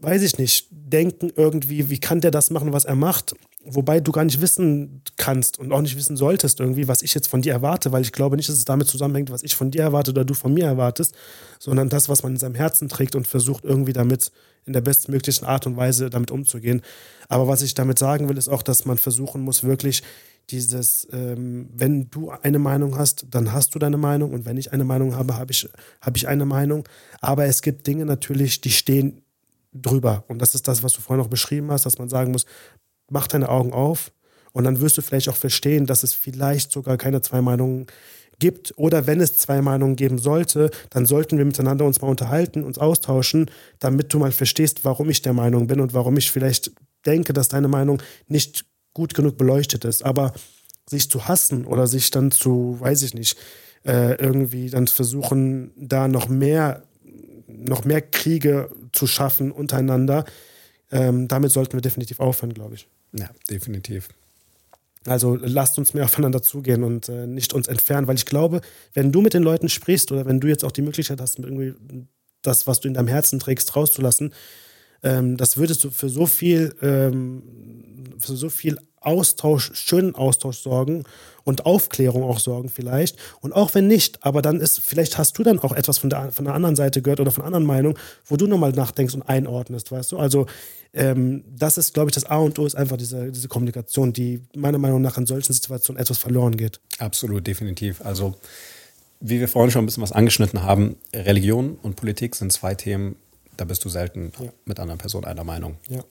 [0.00, 4.12] weiß ich nicht, denken irgendwie, wie kann der das machen, was er macht, wobei du
[4.12, 7.52] gar nicht wissen kannst und auch nicht wissen solltest irgendwie, was ich jetzt von dir
[7.52, 10.24] erwarte, weil ich glaube nicht, dass es damit zusammenhängt, was ich von dir erwarte oder
[10.24, 11.14] du von mir erwartest,
[11.58, 14.30] sondern das, was man in seinem Herzen trägt und versucht irgendwie damit
[14.64, 16.82] in der bestmöglichen Art und Weise damit umzugehen.
[17.28, 20.02] Aber was ich damit sagen will, ist auch, dass man versuchen muss, wirklich
[20.50, 24.72] dieses, ähm, wenn du eine Meinung hast, dann hast du deine Meinung und wenn ich
[24.72, 25.68] eine Meinung habe, habe ich,
[26.00, 26.88] hab ich eine Meinung.
[27.20, 29.22] Aber es gibt Dinge natürlich, die stehen
[29.72, 30.24] drüber.
[30.28, 32.46] Und das ist das, was du vorhin noch beschrieben hast, dass man sagen muss,
[33.10, 34.12] mach deine Augen auf
[34.52, 37.86] und dann wirst du vielleicht auch verstehen, dass es vielleicht sogar keine zwei Meinungen
[38.38, 42.62] gibt oder wenn es zwei Meinungen geben sollte, dann sollten wir miteinander uns mal unterhalten,
[42.62, 43.50] uns austauschen,
[43.80, 46.70] damit du mal verstehst, warum ich der Meinung bin und warum ich vielleicht
[47.04, 48.64] denke, dass deine Meinung nicht
[48.94, 50.04] gut genug beleuchtet ist.
[50.04, 50.32] Aber
[50.88, 53.36] sich zu hassen oder sich dann zu, weiß ich nicht,
[53.84, 56.82] äh, irgendwie dann versuchen, da noch mehr,
[57.46, 60.24] noch mehr Kriege zu schaffen untereinander,
[60.90, 62.88] ähm, damit sollten wir definitiv aufhören, glaube ich.
[63.12, 64.08] Ja, definitiv.
[65.06, 68.60] Also lasst uns mehr aufeinander zugehen und äh, nicht uns entfernen, weil ich glaube,
[68.94, 71.74] wenn du mit den Leuten sprichst oder wenn du jetzt auch die Möglichkeit hast, irgendwie
[72.42, 74.32] das, was du in deinem Herzen trägst, rauszulassen,
[75.02, 77.42] ähm, das würdest du für so viel, ähm,
[78.18, 81.04] für so viel Austausch, schönen Austausch sorgen
[81.44, 83.16] und Aufklärung auch sorgen vielleicht.
[83.40, 86.32] Und auch wenn nicht, aber dann ist, vielleicht hast du dann auch etwas von der,
[86.32, 89.92] von der anderen Seite gehört oder von anderen Meinung, wo du nochmal nachdenkst und einordnest,
[89.92, 90.18] weißt du?
[90.18, 90.46] Also
[90.92, 94.42] ähm, das ist, glaube ich, das A und O ist einfach diese, diese Kommunikation, die
[94.56, 96.80] meiner Meinung nach in solchen Situationen etwas verloren geht.
[96.98, 98.00] Absolut, definitiv.
[98.04, 98.34] Also
[99.20, 103.16] wie wir vorhin schon ein bisschen was angeschnitten haben, Religion und Politik sind zwei Themen,
[103.58, 104.50] da bist du selten ja.
[104.64, 105.76] mit anderen Personen einer Meinung.
[105.88, 106.02] Ja.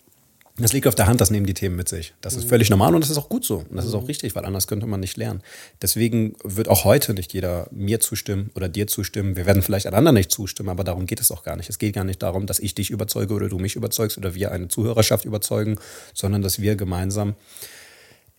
[0.60, 2.16] Das liegt auf der Hand, das nehmen die Themen mit sich.
[2.20, 3.58] Das ist völlig normal und das ist auch gut so.
[3.58, 5.44] Und das ist auch richtig, weil anders könnte man nicht lernen.
[5.84, 9.36] Deswegen wird auch heute nicht jeder mir zustimmen oder dir zustimmen.
[9.36, 11.70] Wir werden vielleicht einander nicht zustimmen, aber darum geht es auch gar nicht.
[11.70, 14.52] Es geht gar nicht darum, dass ich dich überzeuge oder du mich überzeugst oder wir
[14.52, 15.78] eine Zuhörerschaft überzeugen,
[16.16, 17.36] sondern dass wir gemeinsam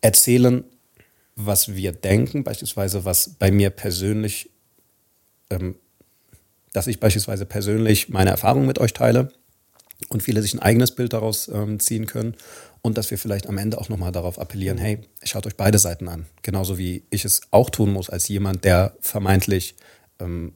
[0.01, 0.65] erzählen,
[1.37, 4.51] was wir denken, beispielsweise was bei mir persönlich,
[5.51, 5.77] ähm,
[6.79, 9.33] dass ich beispielsweise persönlich meine Erfahrungen mit euch teile
[10.11, 12.37] und viele sich ein eigenes Bild daraus ähm, ziehen können
[12.83, 16.09] und dass wir vielleicht am Ende auch nochmal darauf appellieren, hey, schaut euch beide Seiten
[16.09, 16.27] an.
[16.43, 19.75] Genauso wie ich es auch tun muss als jemand, der vermeintlich
[20.21, 20.53] ähm,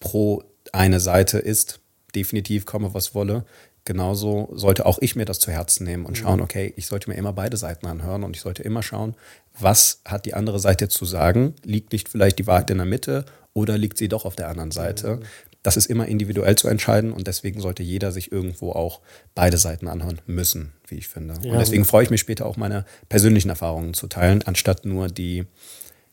[0.00, 0.42] pro
[0.74, 1.80] eine Seite ist,
[2.14, 3.46] definitiv komme, was wolle.
[3.86, 7.16] Genauso sollte auch ich mir das zu Herzen nehmen und schauen, okay, ich sollte mir
[7.16, 9.14] immer beide Seiten anhören und ich sollte immer schauen,
[9.58, 11.54] was hat die andere Seite zu sagen?
[11.64, 14.70] Liegt nicht vielleicht die Wahrheit in der Mitte oder liegt sie doch auf der anderen
[14.70, 15.20] Seite?
[15.62, 19.00] das ist immer individuell zu entscheiden und deswegen sollte jeder sich irgendwo auch
[19.34, 21.34] beide Seiten anhören müssen, wie ich finde.
[21.42, 21.52] Ja.
[21.52, 25.46] Und deswegen freue ich mich später auch meine persönlichen Erfahrungen zu teilen, anstatt nur die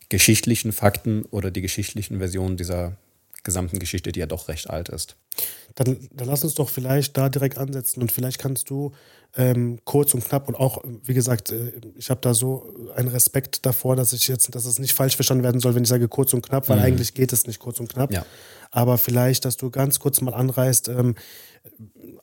[0.09, 2.97] geschichtlichen Fakten oder die geschichtlichen Versionen dieser
[3.43, 5.15] gesamten Geschichte, die ja doch recht alt ist.
[5.75, 8.93] Dann, dann lass uns doch vielleicht da direkt ansetzen und vielleicht kannst du
[9.37, 13.65] ähm, kurz und knapp und auch, wie gesagt, äh, ich habe da so einen Respekt
[13.65, 16.33] davor, dass ich jetzt, dass es nicht falsch verstanden werden soll, wenn ich sage kurz
[16.33, 16.85] und knapp, weil mhm.
[16.85, 18.11] eigentlich geht es nicht kurz und knapp.
[18.11, 18.25] Ja.
[18.71, 21.15] Aber vielleicht, dass du ganz kurz mal anreißt, ähm,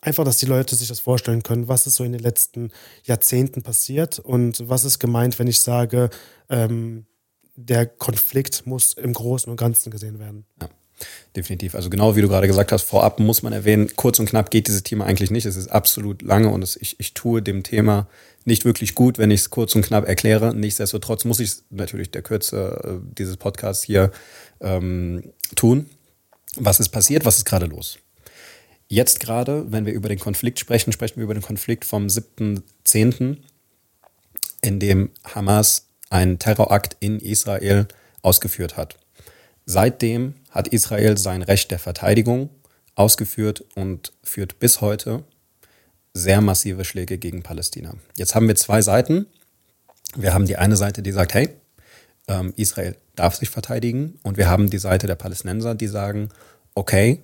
[0.01, 2.71] einfach, dass die Leute sich das vorstellen können, was ist so in den letzten
[3.05, 6.11] Jahrzehnten passiert und was ist gemeint, wenn ich sage,
[6.49, 7.07] ähm,
[7.55, 10.47] der Konflikt muss im Großen und Ganzen gesehen werden.
[10.61, 10.69] Ja.
[11.35, 11.75] Definitiv.
[11.75, 14.69] Also genau wie du gerade gesagt hast, vorab muss man erwähnen, kurz und knapp geht
[14.69, 15.47] dieses Thema eigentlich nicht.
[15.47, 18.07] Es ist absolut lange und es, ich, ich tue dem Thema
[18.45, 20.55] nicht wirklich gut, wenn ich es kurz und knapp erkläre.
[20.55, 24.11] Nichtsdestotrotz muss ich es natürlich der Kürze äh, dieses Podcasts hier
[24.61, 25.89] ähm, tun.
[26.57, 27.25] Was ist passiert?
[27.25, 27.99] Was ist gerade los?
[28.89, 33.39] Jetzt gerade, wenn wir über den Konflikt sprechen, sprechen wir über den Konflikt vom 7.10.,
[34.61, 37.89] in dem Hamas einen Terrorakt in Israel
[38.21, 38.99] ausgeführt hat.
[39.65, 42.51] Seitdem hat Israel sein Recht der Verteidigung
[42.95, 45.25] ausgeführt und führt bis heute
[46.15, 47.95] sehr massive Schläge gegen Palästina.
[48.17, 49.27] Jetzt haben wir zwei Seiten.
[50.15, 51.49] Wir haben die eine Seite, die sagt, hey,
[52.29, 54.19] ähm, Israel darf sich verteidigen.
[54.23, 56.29] Und wir haben die Seite der Palästinenser, die sagen,
[56.75, 57.23] okay,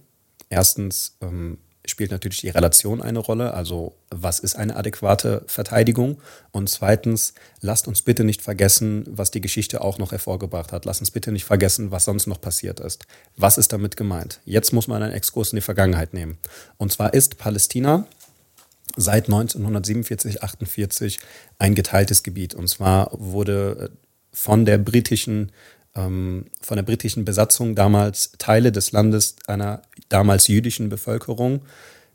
[0.48, 1.58] erstens ähm,
[1.90, 6.20] spielt natürlich die Relation eine Rolle, also was ist eine adäquate Verteidigung?
[6.51, 10.85] Und zweitens, lasst uns bitte nicht vergessen, was die Geschichte auch noch hervorgebracht hat.
[10.85, 13.07] Lasst uns bitte nicht vergessen, was sonst noch passiert ist.
[13.37, 14.40] Was ist damit gemeint?
[14.44, 16.38] Jetzt muss man einen Exkurs in die Vergangenheit nehmen.
[16.77, 18.07] Und zwar ist Palästina
[18.96, 21.20] seit 1947, 48
[21.59, 22.55] ein geteiltes Gebiet.
[22.55, 23.90] Und zwar wurde
[24.33, 25.53] von der britischen
[25.98, 31.62] ähm, von der britischen Besatzung damals Teile des Landes einer damals jüdischen Bevölkerung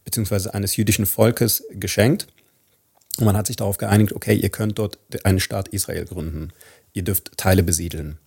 [0.05, 0.49] bzw.
[0.49, 2.27] eines jüdischen Volkes geschenkt.
[3.19, 6.49] Und man hat sich darauf geeinigt, okay, ihr könnt dort einen Staat Israel gründen.
[6.93, 8.17] Ihr dürft Teile besiedeln.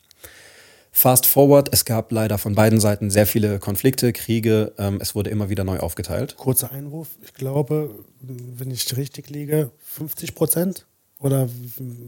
[0.93, 4.73] Fast forward, es gab leider von beiden Seiten sehr viele Konflikte, Kriege.
[4.79, 6.37] Ähm, es wurde immer wieder neu aufgeteilt.
[6.37, 7.09] Kurzer Einwurf.
[7.23, 7.91] Ich glaube,
[8.21, 10.87] wenn ich richtig liege, 50 Prozent?
[11.19, 11.49] Oder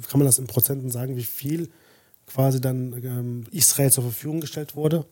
[0.08, 1.68] kann man das in Prozenten sagen, wie viel
[2.28, 5.04] quasi dann ähm, Israel zur Verfügung gestellt wurde?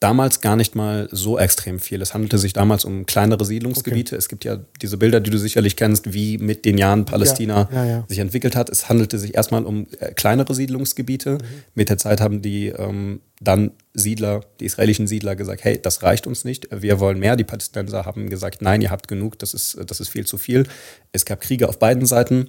[0.00, 2.02] Damals gar nicht mal so extrem viel.
[2.02, 4.16] Es handelte sich damals um kleinere Siedlungsgebiete.
[4.16, 4.18] Okay.
[4.18, 7.84] Es gibt ja diese Bilder, die du sicherlich kennst, wie mit den Jahren Palästina ja,
[7.84, 8.04] ja, ja.
[8.08, 8.68] sich entwickelt hat.
[8.68, 11.34] Es handelte sich erstmal um äh, kleinere Siedlungsgebiete.
[11.34, 11.38] Mhm.
[11.76, 16.26] Mit der Zeit haben die ähm, dann Siedler, die israelischen Siedler gesagt, hey, das reicht
[16.26, 17.36] uns nicht, wir wollen mehr.
[17.36, 20.66] Die Palästinenser haben gesagt, nein, ihr habt genug, das ist, das ist viel zu viel.
[21.12, 22.48] Es gab Kriege auf beiden Seiten.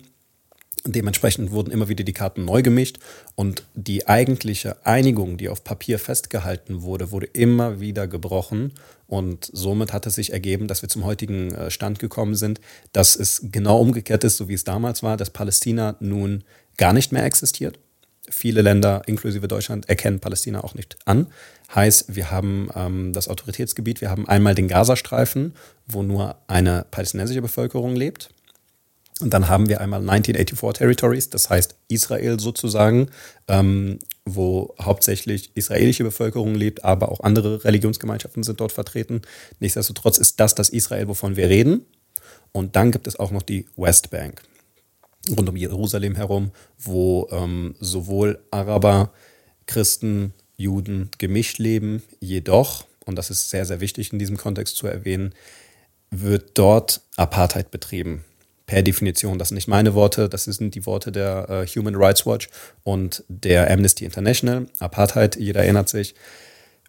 [0.86, 3.00] Dementsprechend wurden immer wieder die Karten neu gemischt
[3.36, 8.74] und die eigentliche Einigung, die auf Papier festgehalten wurde, wurde immer wieder gebrochen
[9.08, 12.60] und somit hat es sich ergeben, dass wir zum heutigen äh, Stand gekommen sind,
[12.92, 16.44] dass es genau umgekehrt ist, so wie es damals war, dass Palästina nun
[16.76, 17.80] gar nicht mehr existiert.
[18.30, 21.28] Viele Länder, inklusive Deutschland, erkennen Palästina auch nicht an.
[21.74, 25.54] Heißt, wir haben ähm, das Autoritätsgebiet, wir haben einmal den Gazastreifen,
[25.88, 28.32] wo nur eine palästinensische Bevölkerung lebt
[29.22, 33.10] und dann haben wir einmal 1984 Territories, das heißt Israel sozusagen,
[33.48, 39.22] ähm, wo hauptsächlich israelische Bevölkerung lebt, aber auch andere Religionsgemeinschaften sind dort vertreten.
[39.60, 41.86] Nichtsdestotrotz ist das das Israel, wovon wir reden.
[42.52, 44.42] Und dann gibt es auch noch die Westbank
[45.30, 49.14] rund um Jerusalem herum, wo ähm, sowohl Araber,
[49.68, 52.04] Christen, Juden gemischt leben.
[52.20, 55.34] Jedoch, und das ist sehr, sehr wichtig in diesem Kontext zu erwähnen,
[56.12, 58.24] wird dort Apartheid betrieben
[58.66, 59.40] per Definition.
[59.40, 62.50] Das sind nicht meine Worte, das sind die Worte der äh, Human Rights Watch
[62.84, 64.68] und der Amnesty International.
[64.80, 66.16] Apartheid, jeder erinnert sich.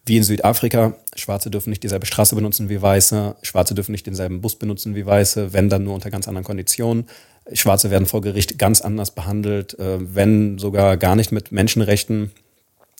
[0.05, 4.39] Wie in Südafrika, Schwarze dürfen nicht dieselbe Straße benutzen wie Weiße, Schwarze dürfen nicht denselben
[4.39, 7.07] Bus benutzen wie Weiße, wenn dann nur unter ganz anderen Konditionen.
[7.53, 12.31] Schwarze werden vor Gericht ganz anders behandelt, äh, wenn sogar gar nicht mit Menschenrechten.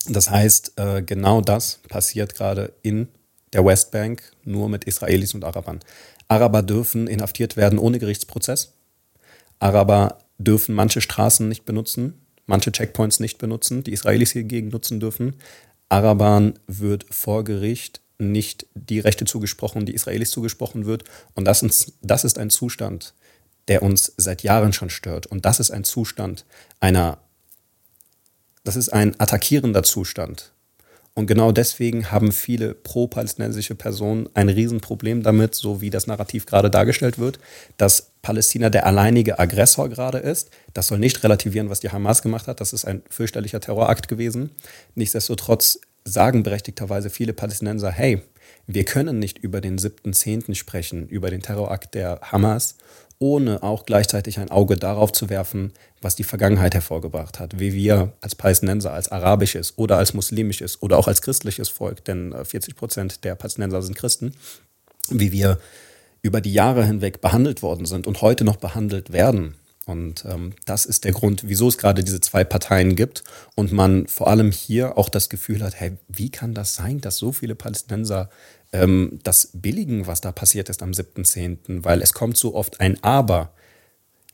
[0.10, 3.08] Das heißt, äh, genau das passiert gerade in
[3.54, 5.80] der Westbank, nur mit Israelis und Arabern.
[6.28, 8.74] Araber dürfen inhaftiert werden ohne Gerichtsprozess.
[9.60, 15.36] Araber dürfen manche Straßen nicht benutzen, manche Checkpoints nicht benutzen, die Israelis hingegen nutzen dürfen.
[15.90, 21.04] Arabern wird vor Gericht nicht die Rechte zugesprochen, die Israelis zugesprochen wird.
[21.34, 23.14] Und das ist, das ist ein Zustand,
[23.68, 25.28] der uns seit Jahren schon stört.
[25.28, 26.46] Und das ist ein Zustand
[26.80, 27.20] einer,
[28.64, 30.54] das ist ein attackierender Zustand
[31.18, 36.70] und genau deswegen haben viele pro-palästinensische Personen ein Riesenproblem damit, so wie das Narrativ gerade
[36.70, 37.40] dargestellt wird,
[37.78, 40.50] dass Palästina der alleinige Aggressor gerade ist.
[40.74, 42.60] Das soll nicht relativieren, was die Hamas gemacht hat.
[42.60, 44.52] Das ist ein fürchterlicher Terrorakt gewesen.
[44.96, 48.22] Nichtsdestotrotz sagen berechtigterweise viele Palästinenser, hey,
[48.68, 50.54] wir können nicht über den 7.10.
[50.54, 52.76] sprechen, über den Terrorakt der Hamas
[53.20, 58.14] ohne auch gleichzeitig ein Auge darauf zu werfen, was die Vergangenheit hervorgebracht hat, wie wir
[58.22, 62.76] als Palästinenser, als arabisches oder als muslimisches oder auch als christliches Volk, denn 40 äh,
[62.76, 64.34] Prozent der Palästinenser sind Christen,
[65.10, 65.60] wie wir
[66.22, 69.56] über die Jahre hinweg behandelt worden sind und heute noch behandelt werden.
[69.86, 74.08] Und ähm, das ist der Grund, wieso es gerade diese zwei Parteien gibt und man
[74.08, 77.54] vor allem hier auch das Gefühl hat, hey, wie kann das sein, dass so viele
[77.54, 78.30] Palästinenser
[78.72, 83.04] ähm, das billigen, was da passiert ist am 7.10., weil es kommt so oft ein
[83.04, 83.52] Aber.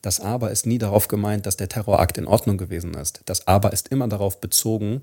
[0.01, 3.21] Das Aber ist nie darauf gemeint, dass der Terrorakt in Ordnung gewesen ist.
[3.25, 5.01] Das Aber ist immer darauf bezogen,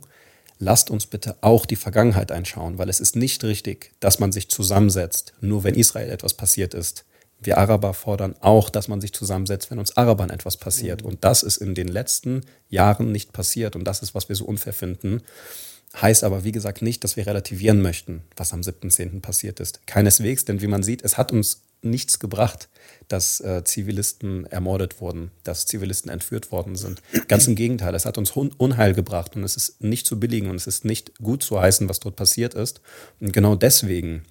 [0.59, 4.49] lasst uns bitte auch die Vergangenheit einschauen, weil es ist nicht richtig, dass man sich
[4.49, 7.05] zusammensetzt, nur wenn Israel etwas passiert ist.
[7.41, 11.03] Wir Araber fordern auch, dass man sich zusammensetzt, wenn uns Arabern etwas passiert.
[11.03, 13.77] Und das ist in den letzten Jahren nicht passiert.
[13.77, 15.23] Und das ist, was wir so unfair finden.
[16.01, 19.21] Heißt aber, wie gesagt, nicht, dass wir relativieren möchten, was am 7.10.
[19.21, 19.87] passiert ist.
[19.87, 22.69] Keineswegs, denn wie man sieht, es hat uns nichts gebracht,
[23.07, 27.03] dass äh, Zivilisten ermordet wurden, dass Zivilisten entführt worden sind.
[27.29, 30.57] Ganz im Gegenteil, es hat uns Unheil gebracht und es ist nicht zu billigen und
[30.57, 32.81] es ist nicht gut zu heißen, was dort passiert ist.
[33.21, 34.25] Und genau deswegen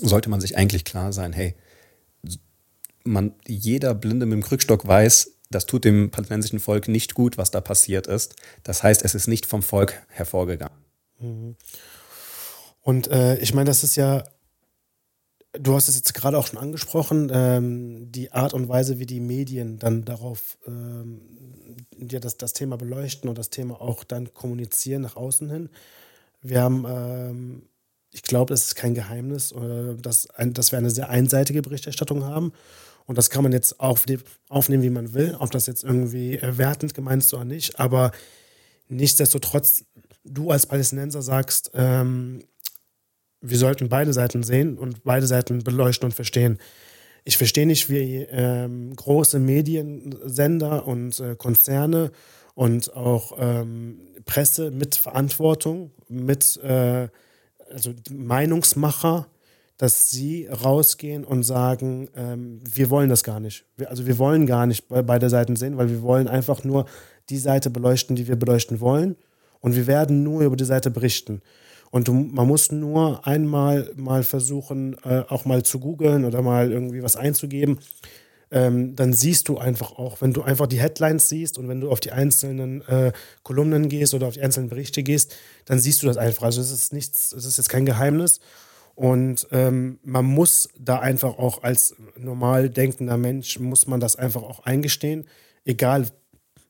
[0.00, 1.54] sollte man sich eigentlich klar sein, hey,
[3.10, 7.50] man, jeder Blinde mit dem Krückstock weiß, das tut dem palästinensischen Volk nicht gut, was
[7.50, 8.36] da passiert ist.
[8.62, 10.78] Das heißt, es ist nicht vom Volk hervorgegangen.
[11.18, 11.56] Mhm.
[12.82, 14.24] Und äh, ich meine, das ist ja
[15.52, 19.18] Du hast es jetzt gerade auch schon angesprochen, ähm, die Art und Weise, wie die
[19.18, 21.20] Medien dann darauf ähm,
[21.98, 25.68] ja, das, das Thema beleuchten und das Thema auch dann kommunizieren nach außen hin.
[26.40, 27.62] Wir haben, ähm,
[28.12, 32.24] ich glaube, es ist kein Geheimnis, äh, dass, ein, dass wir eine sehr einseitige Berichterstattung
[32.24, 32.52] haben.
[33.10, 36.94] Und das kann man jetzt aufnehmen, wie man will, ob das jetzt irgendwie äh, wertend
[36.94, 37.80] gemeint ist oder nicht.
[37.80, 38.12] Aber
[38.86, 39.84] nichtsdestotrotz,
[40.22, 42.44] du als Palästinenser sagst, ähm,
[43.40, 46.58] wir sollten beide Seiten sehen und beide Seiten beleuchten und verstehen.
[47.24, 52.12] Ich verstehe nicht, wie ähm, große Mediensender und äh, Konzerne
[52.54, 57.08] und auch ähm, Presse mit Verantwortung, mit äh,
[57.72, 59.26] also Meinungsmacher,
[59.80, 63.64] dass sie rausgehen und sagen, ähm, wir wollen das gar nicht.
[63.78, 66.84] Wir, also wir wollen gar nicht beide Seiten sehen, weil wir wollen einfach nur
[67.30, 69.16] die Seite beleuchten, die wir beleuchten wollen.
[69.60, 71.40] Und wir werden nur über die Seite berichten.
[71.90, 76.70] Und du, man muss nur einmal mal versuchen, äh, auch mal zu googeln oder mal
[76.70, 77.78] irgendwie was einzugeben.
[78.50, 81.90] Ähm, dann siehst du einfach auch, wenn du einfach die Headlines siehst und wenn du
[81.90, 83.12] auf die einzelnen äh,
[83.44, 86.42] Kolumnen gehst oder auf die einzelnen Berichte gehst, dann siehst du das einfach.
[86.42, 88.40] Also es ist nichts, es ist jetzt kein Geheimnis.
[89.00, 94.42] Und ähm, man muss da einfach auch als normal denkender Mensch, muss man das einfach
[94.42, 95.24] auch eingestehen,
[95.64, 96.06] egal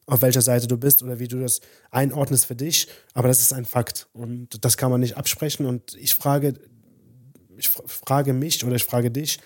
[0.06, 2.86] auf welcher Seite du bist oder wie du das einordnest für dich.
[3.14, 5.66] Aber das ist ein Fakt und das kann man nicht absprechen.
[5.66, 6.54] Und ich frage,
[7.56, 9.40] ich frage mich oder ich frage dich,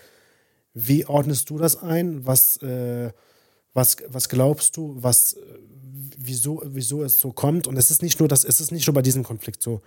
[0.74, 2.26] wie ordnest du das ein?
[2.26, 3.12] Was, äh,
[3.72, 4.94] was, was glaubst du?
[4.98, 5.38] Was,
[6.18, 7.66] wieso, wieso es so kommt?
[7.66, 9.80] Und es ist nicht nur das, es ist nicht nur bei diesem Konflikt so.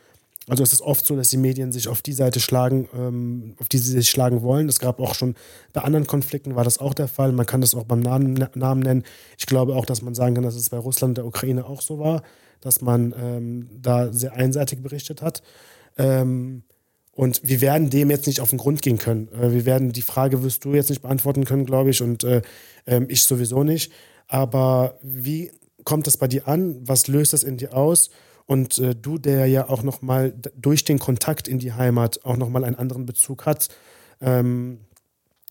[0.50, 3.68] Also es ist oft so, dass die Medien sich auf die Seite schlagen, ähm, auf
[3.68, 4.70] die sie sich schlagen wollen.
[4.70, 5.36] Es gab auch schon
[5.74, 7.34] bei anderen Konflikten war das auch der Fall.
[7.34, 9.04] Man kann das auch beim Namen, Namen nennen.
[9.38, 11.82] Ich glaube auch, dass man sagen kann, dass es bei Russland und der Ukraine auch
[11.82, 12.24] so war,
[12.62, 15.44] dass man ähm, da sehr einseitig berichtet hat.
[15.98, 16.64] Ähm,
[17.12, 19.28] und wir werden dem jetzt nicht auf den Grund gehen können.
[19.34, 22.42] Äh, wir werden die Frage wirst du jetzt nicht beantworten können, glaube ich, und äh,
[22.86, 23.92] äh, ich sowieso nicht.
[24.28, 25.52] Aber wie
[25.84, 26.78] kommt das bei dir an?
[26.88, 28.12] Was löst das in dir aus?
[28.48, 32.64] Und äh, du, der ja auch nochmal durch den Kontakt in die Heimat auch nochmal
[32.64, 33.68] einen anderen Bezug hat,
[34.22, 34.80] ähm,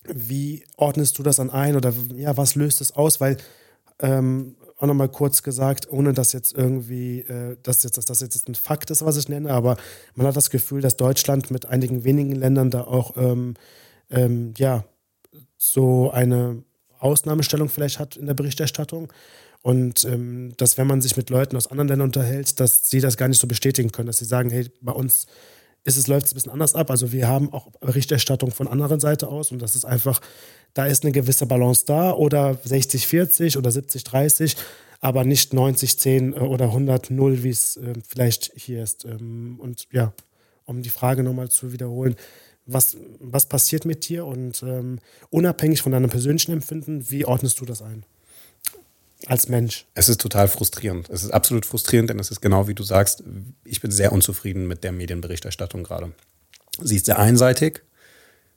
[0.03, 3.21] wie ordnest du das an ein oder ja, was löst es aus?
[3.21, 3.37] Weil
[3.99, 8.47] ähm, auch nochmal kurz gesagt, ohne dass jetzt irgendwie, äh, dass, jetzt, dass das jetzt
[8.47, 9.77] ein Fakt ist, was ich nenne, aber
[10.15, 13.55] man hat das Gefühl, dass Deutschland mit einigen wenigen Ländern da auch ähm,
[14.09, 14.85] ähm, ja
[15.57, 16.63] so eine
[16.99, 19.11] Ausnahmestellung vielleicht hat in der Berichterstattung.
[19.61, 23.17] Und ähm, dass, wenn man sich mit Leuten aus anderen Ländern unterhält, dass sie das
[23.17, 25.27] gar nicht so bestätigen können, dass sie sagen, hey, bei uns
[25.83, 26.91] ist es, läuft es ein bisschen anders ab.
[26.91, 30.21] Also wir haben auch Berichterstattung von anderen Seite aus und das ist einfach,
[30.73, 34.57] da ist eine gewisse Balance da oder 60-40 oder 70-30,
[34.99, 39.05] aber nicht 90-10 äh, oder 100-0, wie es äh, vielleicht hier ist.
[39.05, 40.13] Ähm, und ja,
[40.65, 42.15] um die Frage nochmal zu wiederholen,
[42.65, 47.65] was, was passiert mit dir und ähm, unabhängig von deinem persönlichen Empfinden, wie ordnest du
[47.65, 48.03] das ein?
[49.25, 49.85] Als Mensch.
[49.93, 51.09] Es ist total frustrierend.
[51.09, 53.23] Es ist absolut frustrierend, denn es ist genau wie du sagst,
[53.63, 56.11] ich bin sehr unzufrieden mit der Medienberichterstattung gerade.
[56.79, 57.81] Sie ist sehr einseitig.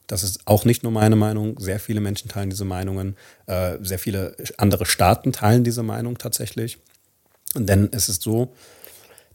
[0.07, 1.59] Das ist auch nicht nur meine Meinung.
[1.61, 3.16] Sehr viele Menschen teilen diese Meinungen.
[3.46, 6.79] Äh, sehr viele andere Staaten teilen diese Meinung tatsächlich.
[7.55, 8.53] Denn es ist so,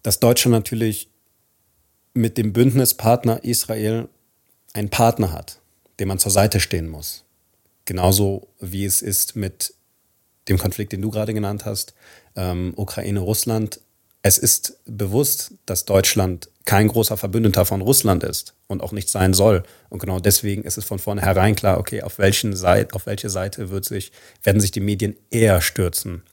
[0.04, 1.10] dass Deutschland natürlich
[2.14, 4.10] mit dem Bündnispartner Israel
[4.74, 5.60] einen Partner hat,
[6.00, 7.24] dem man zur Seite stehen muss.
[7.86, 9.74] Genauso wie es ist mit
[10.48, 11.94] dem Konflikt, den du gerade genannt hast,
[12.36, 13.80] ähm, Ukraine, Russland.
[14.22, 19.34] Es ist bewusst, dass Deutschland kein großer Verbündeter von Russland ist und auch nicht sein
[19.34, 19.64] soll.
[19.90, 23.70] Und genau deswegen ist es von vornherein klar, okay, auf, welchen Seite, auf welche Seite
[23.70, 24.12] wird sich,
[24.44, 26.24] werden sich die Medien eher stürzen.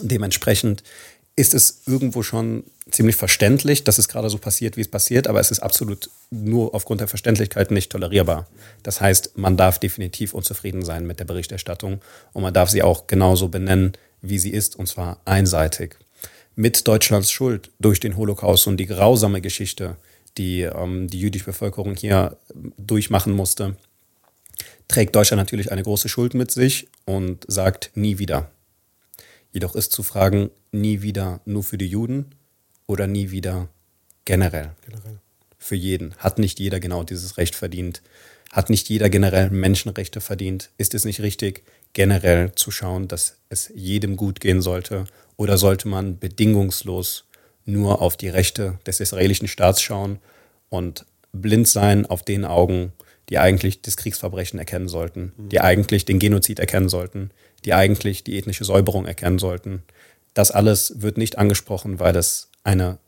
[0.00, 0.82] Dementsprechend
[1.38, 5.40] ist es irgendwo schon ziemlich verständlich, dass es gerade so passiert, wie es passiert, aber
[5.40, 8.46] es ist absolut nur aufgrund der Verständlichkeit nicht tolerierbar.
[8.82, 12.00] Das heißt, man darf definitiv unzufrieden sein mit der Berichterstattung
[12.32, 15.96] und man darf sie auch genauso benennen, wie sie ist, und zwar einseitig.
[16.58, 19.96] mit Deutschlands Schuld durch den Holocaust und die grausame Geschichte,
[20.38, 22.36] die ähm, die jüdische Bevölkerung hier
[22.76, 23.76] durchmachen musste,
[24.88, 28.50] trägt Deutschland natürlich eine große Schuld mit sich und sagt nie wieder.
[29.52, 32.26] Jedoch ist zu fragen, nie wieder nur für die Juden
[32.86, 33.68] oder nie wieder
[34.24, 34.72] generell.
[34.84, 35.18] generell.
[35.58, 36.14] Für jeden.
[36.16, 38.02] Hat nicht jeder genau dieses Recht verdient?
[38.50, 40.70] Hat nicht jeder generell Menschenrechte verdient?
[40.78, 45.04] Ist es nicht richtig, generell zu schauen, dass es jedem gut gehen sollte?
[45.36, 47.24] Oder sollte man bedingungslos
[47.64, 50.18] nur auf die Rechte des israelischen Staats schauen
[50.70, 52.92] und blind sein auf den Augen,
[53.28, 57.30] die eigentlich das Kriegsverbrechen erkennen sollten, die eigentlich den Genozid erkennen sollten,
[57.64, 59.82] die eigentlich die ethnische Säuberung erkennen sollten.
[60.34, 62.98] Das alles wird nicht angesprochen, weil es eine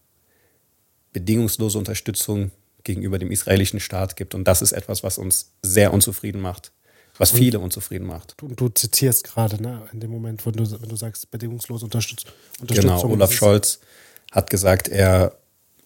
[1.12, 2.50] bedingungslose Unterstützung
[2.84, 4.34] gegenüber dem israelischen Staat gibt.
[4.34, 6.72] Und das ist etwas, was uns sehr unzufrieden macht,
[7.18, 8.34] was viele unzufrieden macht.
[8.38, 12.24] Du, du zitierst gerade, ne, in dem Moment, wo du, wenn du sagst, bedingungslose Unterstütz
[12.60, 12.90] Unterstützung.
[12.98, 13.80] Genau, Olaf Scholz
[14.32, 15.36] hat gesagt, er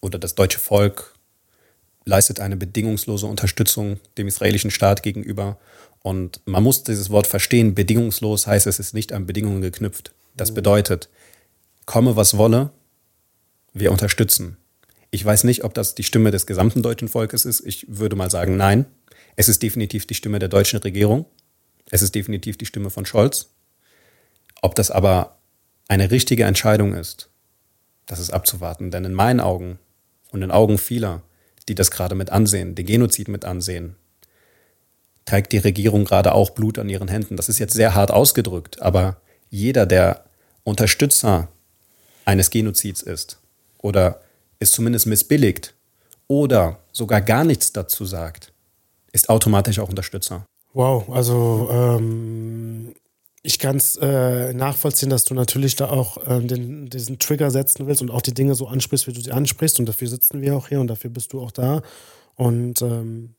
[0.01, 1.15] oder das deutsche Volk
[2.05, 5.57] leistet eine bedingungslose Unterstützung dem israelischen Staat gegenüber.
[6.05, 7.73] Und man muss dieses Wort verstehen.
[7.73, 10.13] Bedingungslos heißt, es ist nicht an Bedingungen geknüpft.
[10.37, 10.55] Das mhm.
[10.55, 11.09] bedeutet,
[11.87, 12.69] komme was wolle,
[13.73, 14.57] wir unterstützen.
[15.09, 17.65] Ich weiß nicht, ob das die Stimme des gesamten deutschen Volkes ist.
[17.65, 18.85] Ich würde mal sagen, nein.
[19.35, 21.25] Es ist definitiv die Stimme der deutschen Regierung.
[21.89, 23.49] Es ist definitiv die Stimme von Scholz.
[24.61, 25.39] Ob das aber
[25.87, 27.29] eine richtige Entscheidung ist,
[28.05, 28.91] das ist abzuwarten.
[28.91, 29.79] Denn in meinen Augen
[30.29, 31.23] und in Augen vieler
[31.67, 33.95] die das gerade mit ansehen, den Genozid mit ansehen,
[35.25, 37.35] trägt die Regierung gerade auch Blut an ihren Händen.
[37.35, 39.17] Das ist jetzt sehr hart ausgedrückt, aber
[39.49, 40.25] jeder, der
[40.63, 41.47] Unterstützer
[42.25, 43.39] eines Genozids ist
[43.79, 44.21] oder
[44.59, 45.73] es zumindest missbilligt
[46.27, 48.51] oder sogar gar nichts dazu sagt,
[49.11, 50.45] ist automatisch auch Unterstützer.
[50.73, 52.93] Wow, also ähm,
[53.43, 57.87] ich kann es äh, nachvollziehen, dass du natürlich da auch äh, den, diesen Trigger setzen
[57.87, 59.79] willst und auch die Dinge so ansprichst, wie du sie ansprichst.
[59.79, 61.81] Und dafür sitzen wir auch hier und dafür bist du auch da.
[62.35, 63.35] Und ähm,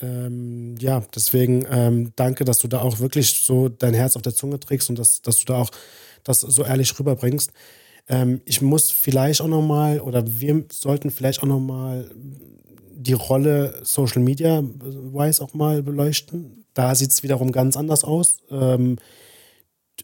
[0.00, 4.34] ähm, ja, deswegen ähm, danke, dass du da auch wirklich so dein Herz auf der
[4.34, 5.70] Zunge trägst und dass, dass du da auch
[6.24, 7.52] das so ehrlich rüberbringst.
[8.08, 12.10] Ähm, ich muss vielleicht auch nochmal, oder wir sollten vielleicht auch nochmal
[12.96, 18.38] die Rolle Social Media weiß auch mal beleuchten da sieht es wiederum ganz anders aus.
[18.50, 18.98] Ähm,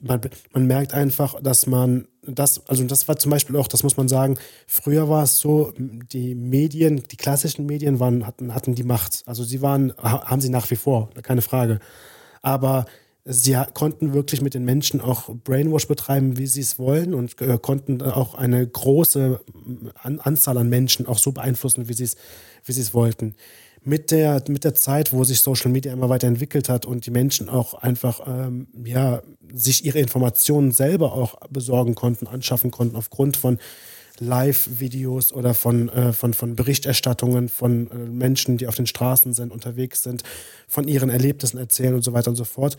[0.00, 0.20] man,
[0.53, 4.09] man, merkt einfach, dass man das, also das war zum Beispiel auch, das muss man
[4.09, 9.22] sagen, früher war es so, die Medien, die klassischen Medien waren, hatten, hatten die Macht.
[9.26, 11.78] Also sie waren, haben sie nach wie vor, keine Frage.
[12.42, 12.85] Aber
[13.24, 17.59] sie konnten wirklich mit den Menschen auch Brainwash betreiben, wie sie es wollen und äh,
[17.61, 19.40] konnten auch eine große
[20.02, 22.16] Anzahl an Menschen auch so beeinflussen, wie sie es,
[22.64, 23.35] wie sie es wollten
[23.83, 27.48] mit der, mit der Zeit, wo sich Social Media immer weiterentwickelt hat und die Menschen
[27.48, 29.22] auch einfach ähm, ja,
[29.54, 33.58] sich ihre Informationen selber auch besorgen konnten, anschaffen konnten aufgrund von
[34.20, 39.50] Live-Videos oder von, äh, von, von Berichterstattungen von äh, Menschen, die auf den Straßen sind,
[39.50, 40.22] unterwegs sind,
[40.68, 42.76] von ihren Erlebnissen erzählen und so weiter und so fort,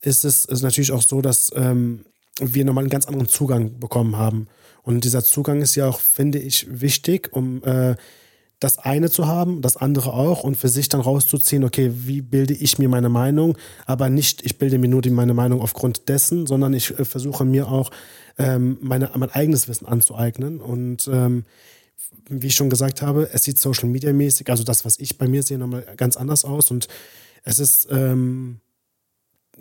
[0.00, 2.04] ist es ist natürlich auch so, dass ähm,
[2.40, 4.48] wir nochmal einen ganz anderen Zugang bekommen haben.
[4.82, 7.96] Und dieser Zugang ist ja auch, finde ich, wichtig, um äh,
[8.60, 12.54] das eine zu haben, das andere auch und für sich dann rauszuziehen, okay, wie bilde
[12.54, 16.46] ich mir meine Meinung, aber nicht, ich bilde mir nur die, meine Meinung aufgrund dessen,
[16.46, 17.90] sondern ich äh, versuche mir auch
[18.38, 20.60] ähm, meine, mein eigenes Wissen anzueignen.
[20.60, 21.44] Und ähm,
[22.28, 25.28] wie ich schon gesagt habe, es sieht Social Media mäßig, also das, was ich bei
[25.28, 26.70] mir sehe, nochmal ganz anders aus.
[26.70, 26.88] Und
[27.42, 28.60] es ist ähm,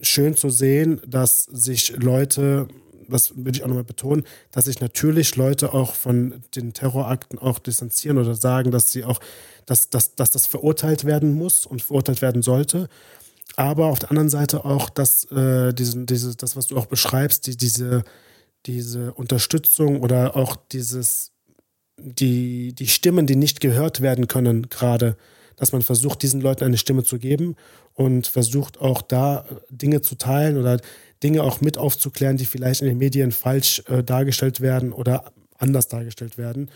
[0.02, 2.68] schön zu sehen, dass sich Leute
[3.08, 7.60] was will ich auch nochmal betonen, dass sich natürlich Leute auch von den Terrorakten auch
[7.60, 9.20] distanzieren oder sagen, dass sie auch,
[9.66, 12.90] dass, dass, dass das verurteilt werden muss und verurteilt werden sollte.
[13.56, 17.48] Aber auf der anderen Seite auch, dass äh, diesen, diese, das, was du auch beschreibst,
[17.48, 18.04] die, diese,
[18.66, 21.32] diese Unterstützung oder auch dieses,
[21.98, 25.18] die, die Stimmen, die nicht gehört werden können, gerade,
[25.56, 27.56] dass man versucht, diesen Leuten eine Stimme zu geben
[27.94, 30.80] und versucht auch da Dinge zu teilen oder
[31.24, 35.88] Dinge auch mit aufzuklären, die vielleicht in den Medien falsch äh, dargestellt werden oder anders
[35.88, 36.70] dargestellt werden.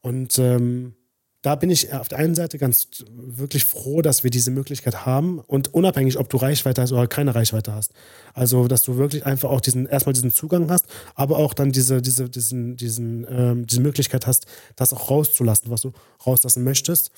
[0.00, 0.94] Und ähm,
[1.42, 5.40] da bin ich auf der einen Seite ganz wirklich froh, dass wir diese Möglichkeit haben
[5.40, 7.92] und unabhängig, ob du Reichweite hast oder keine Reichweite hast.
[8.32, 12.00] Also, dass du wirklich einfach auch diesen, erstmal diesen Zugang hast, aber auch dann diese,
[12.00, 15.92] diese, diesen, diesen, ähm, diese Möglichkeit hast, das auch rauszulassen, was du
[16.24, 17.10] rauslassen möchtest.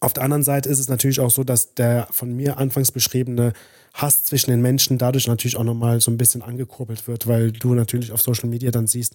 [0.00, 3.52] Auf der anderen Seite ist es natürlich auch so, dass der von mir anfangs beschriebene
[3.94, 7.74] Hass zwischen den Menschen dadurch natürlich auch nochmal so ein bisschen angekurbelt wird, weil du
[7.74, 9.14] natürlich auf Social Media dann siehst,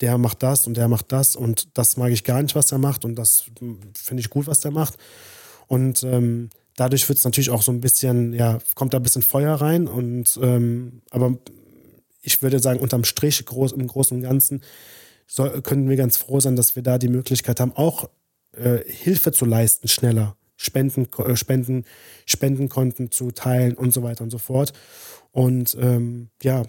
[0.00, 2.78] der macht das und der macht das und das mag ich gar nicht, was er
[2.78, 3.44] macht und das
[3.94, 4.96] finde ich gut, was der macht.
[5.68, 9.22] Und ähm, dadurch wird es natürlich auch so ein bisschen, ja, kommt da ein bisschen
[9.22, 11.38] Feuer rein und ähm, aber
[12.20, 14.62] ich würde sagen, unterm Strich, groß, im Großen und Ganzen,
[15.26, 18.08] soll, können wir ganz froh sein, dass wir da die Möglichkeit haben, auch
[18.56, 20.36] äh, Hilfe zu leisten, schneller.
[20.56, 21.84] Spenden, äh, Spenden,
[22.24, 24.72] Spendenkonten zu teilen und so weiter und so fort.
[25.32, 26.64] Und ähm, ja,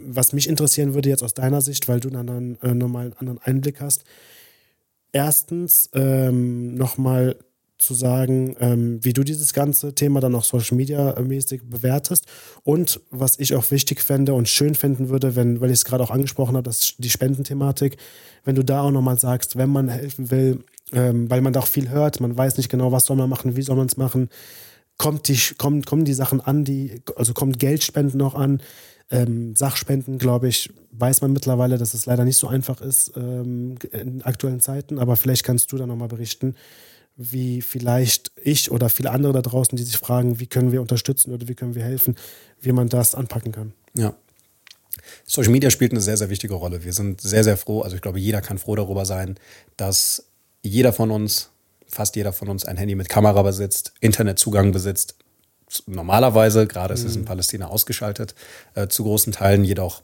[0.00, 3.14] was mich interessieren würde jetzt aus deiner Sicht, weil du dann, dann äh, nochmal einen
[3.14, 4.04] anderen Einblick hast.
[5.12, 7.36] Erstens ähm, nochmal
[7.78, 12.26] zu sagen, ähm, wie du dieses ganze Thema dann auch Social Media mäßig bewertest
[12.62, 16.04] und was ich auch wichtig fände und schön finden würde, wenn, weil ich es gerade
[16.04, 17.96] auch angesprochen habe, dass die Spendenthematik,
[18.44, 20.60] wenn du da auch nochmal sagst, wenn man helfen will,
[20.92, 23.56] ähm, weil man da auch viel hört, man weiß nicht genau, was soll man machen,
[23.56, 24.28] wie soll man es machen,
[24.98, 28.62] kommt die, kommt, kommen die Sachen an, die, also kommt Geldspenden noch an,
[29.10, 33.76] ähm, Sachspenden, glaube ich, weiß man mittlerweile, dass es leider nicht so einfach ist ähm,
[33.92, 36.54] in aktuellen Zeiten, aber vielleicht kannst du da nochmal berichten,
[37.16, 41.32] wie vielleicht ich oder viele andere da draußen, die sich fragen, wie können wir unterstützen
[41.32, 42.16] oder wie können wir helfen,
[42.60, 43.72] wie man das anpacken kann.
[43.94, 44.14] Ja.
[45.24, 46.84] Social Media spielt eine sehr, sehr wichtige Rolle.
[46.84, 49.38] Wir sind sehr, sehr froh, also ich glaube, jeder kann froh darüber sein,
[49.76, 50.31] dass
[50.62, 51.50] jeder von uns,
[51.88, 55.16] fast jeder von uns ein Handy mit Kamera besitzt, Internetzugang besitzt.
[55.86, 57.00] Normalerweise, gerade mhm.
[57.00, 58.34] ist es in Palästina ausgeschaltet,
[58.74, 60.02] äh, zu großen Teilen jedoch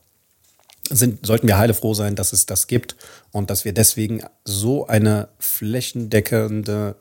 [0.90, 2.96] sind, sollten wir heilefroh sein, dass es das gibt
[3.30, 6.96] und dass wir deswegen so eine flächendeckende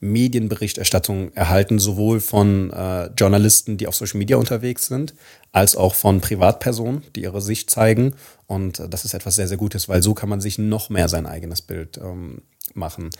[0.00, 5.14] Medienberichterstattung erhalten, sowohl von äh, Journalisten, die auf Social Media unterwegs sind,
[5.52, 8.14] als auch von Privatpersonen, die ihre Sicht zeigen.
[8.46, 11.08] Und äh, das ist etwas sehr, sehr Gutes, weil so kann man sich noch mehr
[11.08, 12.42] sein eigenes Bild ähm,
[12.72, 13.10] machen.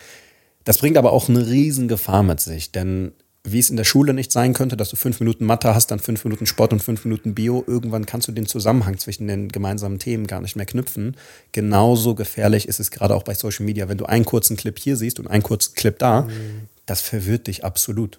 [0.65, 3.13] Das bringt aber auch eine riesen Gefahr mit sich, denn
[3.43, 5.99] wie es in der Schule nicht sein könnte, dass du fünf Minuten Mathe hast, dann
[5.99, 7.65] fünf Minuten Sport und fünf Minuten Bio.
[7.67, 11.17] Irgendwann kannst du den Zusammenhang zwischen den gemeinsamen Themen gar nicht mehr knüpfen.
[11.53, 13.89] Genauso gefährlich ist es gerade auch bei Social Media.
[13.89, 16.69] Wenn du einen kurzen Clip hier siehst und einen kurzen Clip da, mhm.
[16.91, 18.19] Das verwirrt dich absolut.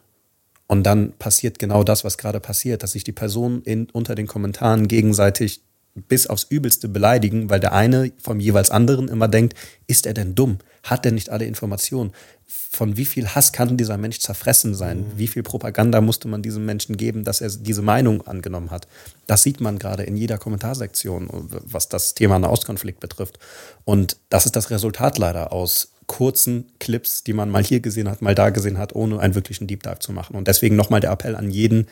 [0.65, 4.27] Und dann passiert genau das, was gerade passiert, dass sich die Personen in, unter den
[4.27, 5.61] Kommentaren gegenseitig
[5.93, 9.55] bis aufs Übelste beleidigen, weil der eine vom jeweils anderen immer denkt,
[9.87, 10.59] ist er denn dumm?
[10.83, 12.13] Hat er nicht alle Informationen?
[12.47, 14.99] Von wie viel Hass kann dieser Mensch zerfressen sein?
[14.99, 15.17] Mhm.
[15.17, 18.87] Wie viel Propaganda musste man diesem Menschen geben, dass er diese Meinung angenommen hat?
[19.27, 23.37] Das sieht man gerade in jeder Kommentarsektion, was das Thema Nahostkonflikt betrifft.
[23.83, 28.21] Und das ist das Resultat leider aus kurzen Clips, die man mal hier gesehen hat,
[28.21, 30.35] mal da gesehen hat, ohne einen wirklichen Deep Dive zu machen.
[30.35, 31.87] Und deswegen nochmal der Appell an jeden,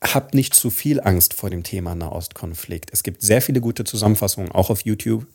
[0.00, 2.90] habt nicht zu viel Angst vor dem Thema Nahostkonflikt.
[2.92, 5.26] Es gibt sehr viele gute Zusammenfassungen, auch auf YouTube.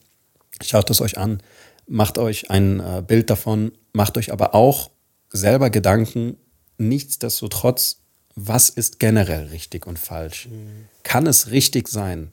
[0.63, 1.43] Schaut es euch an,
[1.85, 4.89] macht euch ein äh, Bild davon, macht euch aber auch
[5.29, 6.37] selber Gedanken,
[6.77, 8.03] nichtsdestotrotz,
[8.35, 10.47] was ist generell richtig und falsch?
[10.47, 10.85] Mhm.
[11.03, 12.31] Kann es richtig sein,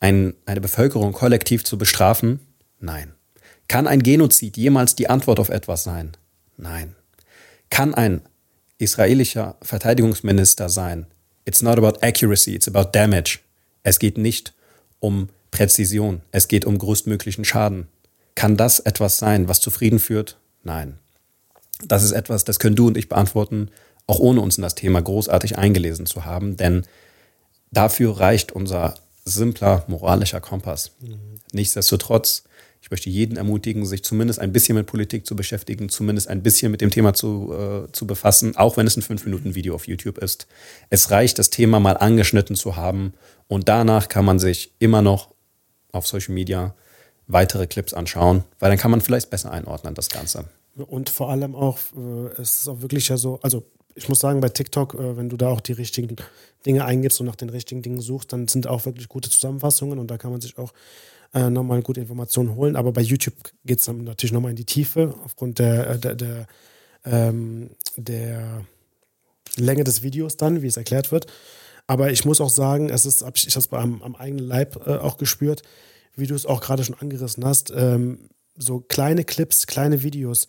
[0.00, 2.40] ein, eine Bevölkerung kollektiv zu bestrafen?
[2.80, 3.12] Nein.
[3.74, 6.12] Kann ein Genozid jemals die Antwort auf etwas sein?
[6.56, 6.94] Nein.
[7.70, 8.20] Kann ein
[8.78, 11.06] israelischer Verteidigungsminister sein,
[11.44, 13.40] It's not about accuracy, it's about damage.
[13.82, 14.54] Es geht nicht
[15.00, 17.88] um Präzision, es geht um größtmöglichen Schaden.
[18.36, 20.38] Kann das etwas sein, was zufrieden führt?
[20.62, 21.00] Nein.
[21.84, 23.72] Das ist etwas, das können du und ich beantworten,
[24.06, 26.86] auch ohne uns in das Thema großartig eingelesen zu haben, denn
[27.72, 28.94] dafür reicht unser
[29.24, 30.92] simpler moralischer Kompass.
[31.00, 31.40] Mhm.
[31.50, 32.44] Nichtsdestotrotz
[32.84, 36.70] ich möchte jeden ermutigen, sich zumindest ein bisschen mit Politik zu beschäftigen, zumindest ein bisschen
[36.70, 40.46] mit dem Thema zu, äh, zu befassen, auch wenn es ein 5-Minuten-Video auf YouTube ist.
[40.90, 43.14] Es reicht, das Thema mal angeschnitten zu haben
[43.48, 45.30] und danach kann man sich immer noch
[45.92, 46.74] auf Social Media
[47.26, 50.44] weitere Clips anschauen, weil dann kann man vielleicht besser einordnen, das Ganze.
[50.76, 53.64] Und vor allem auch, äh, es ist auch wirklich ja so, also
[53.94, 56.16] ich muss sagen, bei TikTok, äh, wenn du da auch die richtigen
[56.66, 60.10] Dinge eingibst und nach den richtigen Dingen suchst, dann sind auch wirklich gute Zusammenfassungen und
[60.10, 60.74] da kann man sich auch
[61.34, 62.76] äh, nochmal gute Informationen holen.
[62.76, 66.14] Aber bei YouTube geht es dann natürlich nochmal in die Tiefe aufgrund der, äh, der,
[66.14, 66.46] der,
[67.04, 68.64] ähm, der
[69.56, 71.26] Länge des Videos dann, wie es erklärt wird.
[71.86, 74.96] Aber ich muss auch sagen, es ist, ich habe es am, am eigenen Leib äh,
[74.96, 75.62] auch gespürt,
[76.16, 77.72] wie du es auch gerade schon angerissen hast.
[77.76, 80.46] Ähm, so kleine Clips, kleine Videos.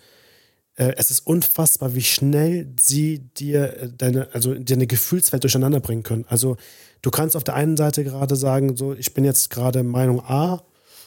[0.76, 5.80] Äh, es ist unfassbar, wie schnell sie dir äh, deine, also dir eine Gefühlswelt durcheinander
[5.80, 6.26] bringen können.
[6.30, 6.58] Also
[7.02, 10.64] du kannst auf der einen Seite gerade sagen, so ich bin jetzt gerade Meinung A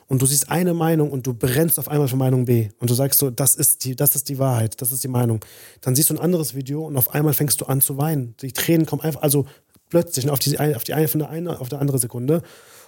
[0.09, 2.95] und du siehst eine Meinung und du brennst auf einmal für Meinung B und du
[2.95, 5.41] sagst so, das ist die, das ist die Wahrheit, das ist die Meinung.
[5.83, 8.35] Dann siehst du ein anderes Video und auf einmal fängst du an zu weinen.
[8.41, 9.47] Die Tränen kommen einfach, also
[9.91, 12.43] plötzlich auf die, auf die eine von der eine auf der andere Sekunde.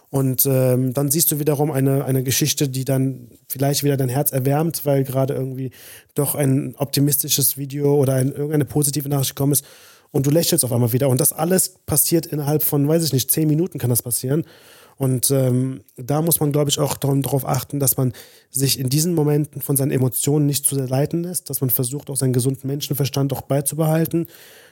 [0.09, 4.33] Und ähm, dann siehst du wiederum eine, eine Geschichte, die dann vielleicht wieder dein Herz
[4.33, 5.71] erwärmt, weil gerade irgendwie
[6.15, 9.65] doch ein optimistisches Video oder ein, irgendeine positive Nachricht gekommen ist.
[10.11, 11.09] Und du lächelst auf einmal wieder.
[11.09, 14.45] Und das alles passiert innerhalb von, weiß ich nicht, zehn Minuten kann das passieren.
[15.01, 18.13] Und ähm, da muss man, glaube ich, auch darauf achten, dass man
[18.51, 22.11] sich in diesen Momenten von seinen Emotionen nicht zu sehr leiten lässt, dass man versucht,
[22.11, 24.27] auch seinen gesunden Menschenverstand auch beizubehalten,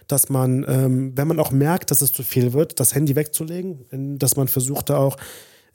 [0.06, 4.18] dass man, ähm, wenn man auch merkt, dass es zu viel wird, das Handy wegzulegen,
[4.18, 5.16] dass man versucht, da auch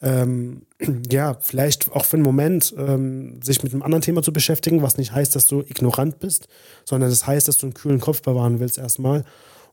[0.03, 0.67] ähm,
[1.09, 4.97] ja, vielleicht auch für einen Moment ähm, sich mit einem anderen Thema zu beschäftigen, was
[4.97, 6.47] nicht heißt, dass du ignorant bist,
[6.85, 9.23] sondern das heißt, dass du einen kühlen Kopf bewahren willst erstmal.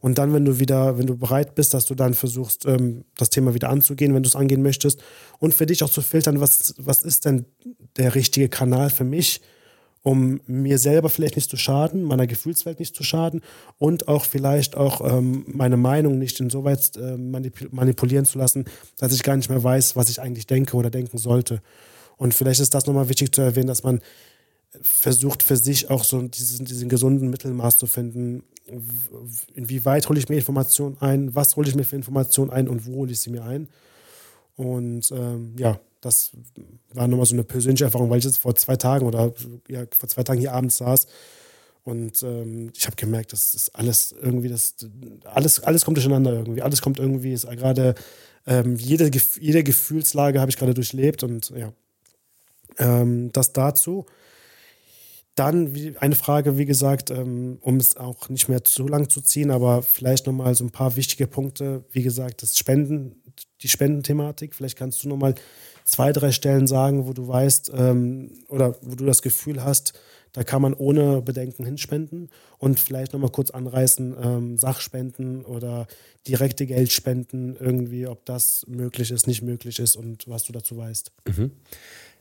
[0.00, 3.30] Und dann, wenn du wieder, wenn du bereit bist, dass du dann versuchst, ähm, das
[3.30, 5.02] Thema wieder anzugehen, wenn du es angehen möchtest.
[5.38, 7.44] Und für dich auch zu filtern, was, was ist denn
[7.96, 9.40] der richtige Kanal für mich,
[10.02, 13.42] um mir selber vielleicht nicht zu schaden, meiner Gefühlswelt nicht zu schaden
[13.76, 18.64] und auch vielleicht auch ähm, meine Meinung nicht insoweit äh, manipulieren zu lassen,
[18.96, 21.60] dass ich gar nicht mehr weiß, was ich eigentlich denke oder denken sollte.
[22.16, 24.00] Und vielleicht ist das nochmal wichtig zu erwähnen, dass man
[24.82, 28.44] versucht für sich auch so diesen, diesen gesunden Mittelmaß zu finden.
[29.54, 32.96] Inwieweit hole ich mir Informationen ein, was hole ich mir für Informationen ein und wo
[32.96, 33.68] hole ich sie mir ein.
[34.56, 36.32] Und ähm, ja, das
[36.92, 39.32] war nochmal so eine persönliche Erfahrung, weil ich jetzt vor zwei Tagen oder
[39.68, 41.06] ja, vor zwei Tagen hier abends saß
[41.82, 44.74] und ähm, ich habe gemerkt, das ist alles irgendwie, das
[45.24, 46.62] alles, alles kommt durcheinander irgendwie.
[46.62, 47.94] Alles kommt irgendwie, ist gerade
[48.46, 49.10] ähm, jede,
[49.40, 51.72] jede Gefühlslage habe ich gerade durchlebt und ja,
[52.78, 54.06] ähm, das dazu.
[55.36, 59.50] Dann eine Frage, wie gesagt, ähm, um es auch nicht mehr zu lang zu ziehen,
[59.50, 61.84] aber vielleicht nochmal so ein paar wichtige Punkte.
[61.92, 63.22] Wie gesagt, das Spenden,
[63.62, 64.54] die Spendenthematik.
[64.54, 65.34] Vielleicht kannst du nochmal
[65.84, 69.94] zwei, drei Stellen sagen, wo du weißt ähm, oder wo du das Gefühl hast,
[70.32, 75.88] da kann man ohne Bedenken hinspenden und vielleicht nochmal kurz anreißen, ähm, Sachspenden oder
[76.26, 81.10] direkte Geldspenden irgendwie, ob das möglich ist, nicht möglich ist und was du dazu weißt.
[81.26, 81.50] Mhm.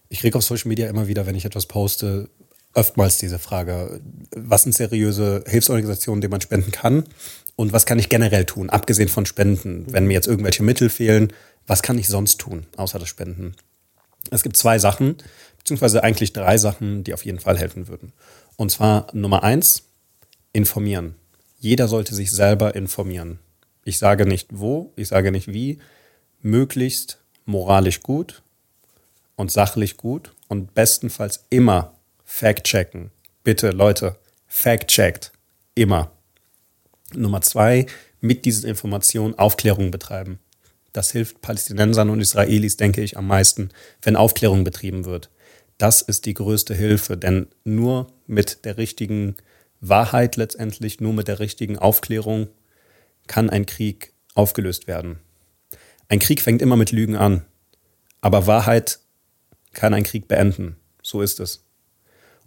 [0.10, 2.30] Ich kriege auf Social Media immer wieder, wenn ich etwas poste,
[2.74, 4.00] oftmals diese Frage,
[4.36, 7.04] was sind seriöse Hilfsorganisationen, denen man spenden kann
[7.56, 11.34] und was kann ich generell tun, abgesehen von Spenden, wenn mir jetzt irgendwelche Mittel fehlen,
[11.68, 13.56] was kann ich sonst tun, außer das Spenden?
[14.32, 15.18] Es gibt zwei Sachen,
[15.58, 18.14] beziehungsweise eigentlich drei Sachen, die auf jeden Fall helfen würden.
[18.56, 19.84] Und zwar Nummer eins,
[20.54, 21.16] informieren.
[21.60, 23.40] Jeder sollte sich selber informieren.
[23.84, 25.80] Ich sage nicht wo, ich sage nicht wie,
[26.42, 28.42] möglichst moralisch gut
[29.36, 31.99] und sachlich gut und bestenfalls immer
[32.30, 33.10] fact-checken.
[33.44, 34.16] Bitte, Leute,
[34.48, 35.34] fact-checkt.
[35.74, 36.12] Immer.
[37.14, 37.88] Nummer zwei,
[38.22, 40.40] mit diesen Informationen Aufklärung betreiben.
[40.94, 43.70] Das hilft Palästinensern und Israelis, denke ich, am meisten,
[44.04, 45.30] wenn Aufklärung betrieben wird.
[45.80, 49.36] Das ist die größte Hilfe, denn nur mit der richtigen
[49.82, 52.48] Wahrheit letztendlich, nur mit der richtigen Aufklärung
[53.28, 55.20] kann ein Krieg aufgelöst werden.
[56.08, 57.44] Ein Krieg fängt immer mit Lügen an,
[58.22, 59.00] aber Wahrheit
[59.74, 60.78] kann einen Krieg beenden.
[61.02, 61.64] So ist es.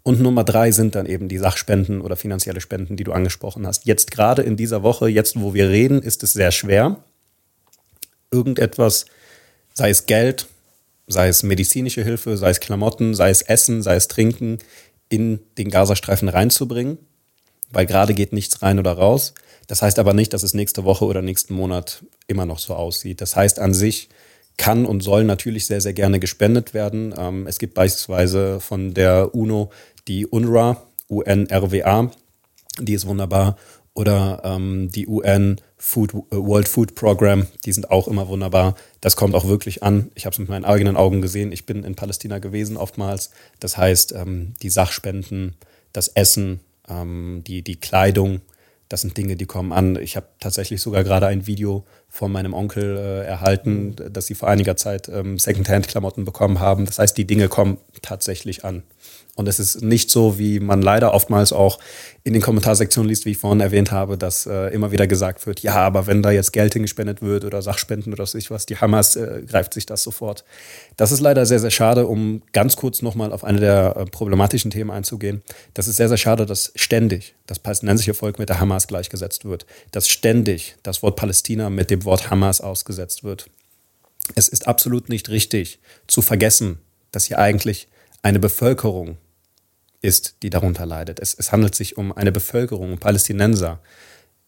[0.02, 3.86] Und Nummer drei sind dann eben die Sachspenden oder finanzielle Spenden, die du angesprochen hast.
[3.86, 7.04] Jetzt gerade in dieser Woche, jetzt wo wir reden, ist es sehr schwer,
[8.30, 9.06] irgendetwas,
[9.74, 10.48] sei es Geld,
[11.06, 14.58] sei es medizinische Hilfe, sei es Klamotten, sei es Essen, sei es Trinken,
[15.08, 16.98] in den Gazastreifen reinzubringen,
[17.70, 19.34] weil gerade geht nichts rein oder raus.
[19.68, 23.20] Das heißt aber nicht, dass es nächste Woche oder nächsten Monat immer noch so aussieht.
[23.20, 24.08] Das heißt an sich
[24.56, 27.14] kann und soll natürlich sehr, sehr gerne gespendet werden.
[27.16, 29.70] Ähm, es gibt beispielsweise von der UNO
[30.08, 32.10] die UNRWA, UNRWA,
[32.80, 33.56] die ist wunderbar,
[33.94, 38.74] oder ähm, die UN Food, äh, World Food Program, die sind auch immer wunderbar.
[39.00, 40.10] Das kommt auch wirklich an.
[40.14, 41.52] Ich habe es mit meinen eigenen Augen gesehen.
[41.52, 43.30] Ich bin in Palästina gewesen oftmals.
[43.60, 45.56] Das heißt, ähm, die Sachspenden,
[45.92, 48.40] das Essen, ähm, die, die Kleidung,
[48.88, 49.96] das sind Dinge, die kommen an.
[49.96, 54.48] Ich habe tatsächlich sogar gerade ein Video von meinem Onkel äh, erhalten, dass sie vor
[54.48, 56.84] einiger Zeit ähm, Secondhand-Klamotten bekommen haben.
[56.84, 58.82] Das heißt, die Dinge kommen tatsächlich an.
[59.34, 61.78] Und es ist nicht so, wie man leider oftmals auch
[62.22, 65.60] in den Kommentarsektionen liest, wie ich vorhin erwähnt habe, dass äh, immer wieder gesagt wird,
[65.60, 69.16] ja, aber wenn da jetzt Geld hingespendet wird oder Sachspenden oder was was, die Hamas
[69.16, 70.44] äh, greift sich das sofort.
[70.98, 74.70] Das ist leider sehr, sehr schade, um ganz kurz nochmal auf eine der äh, problematischen
[74.70, 75.42] Themen einzugehen.
[75.72, 79.64] Das ist sehr, sehr schade, dass ständig das palästinensische Volk mit der Hamas gleichgesetzt wird,
[79.92, 83.46] dass ständig das Wort Palästina mit dem Wort Hamas ausgesetzt wird.
[84.34, 86.80] Es ist absolut nicht richtig zu vergessen,
[87.12, 87.88] dass hier eigentlich
[88.22, 89.18] eine Bevölkerung
[90.00, 91.20] ist, die darunter leidet.
[91.20, 93.80] Es, es handelt sich um eine Bevölkerung, um Palästinenser.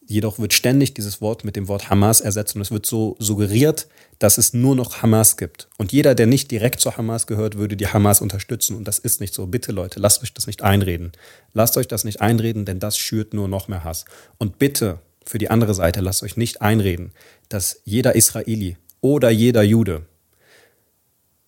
[0.07, 3.87] Jedoch wird ständig dieses Wort mit dem Wort Hamas ersetzt und es wird so suggeriert,
[4.19, 5.69] dass es nur noch Hamas gibt.
[5.79, 8.77] Und jeder, der nicht direkt zur Hamas gehört, würde die Hamas unterstützen.
[8.77, 9.47] Und das ist nicht so.
[9.47, 11.13] Bitte Leute, lasst euch das nicht einreden.
[11.55, 14.05] Lasst euch das nicht einreden, denn das schürt nur noch mehr Hass.
[14.37, 17.13] Und bitte, für die andere Seite, lasst euch nicht einreden,
[17.49, 20.07] dass jeder Israeli oder jeder Jude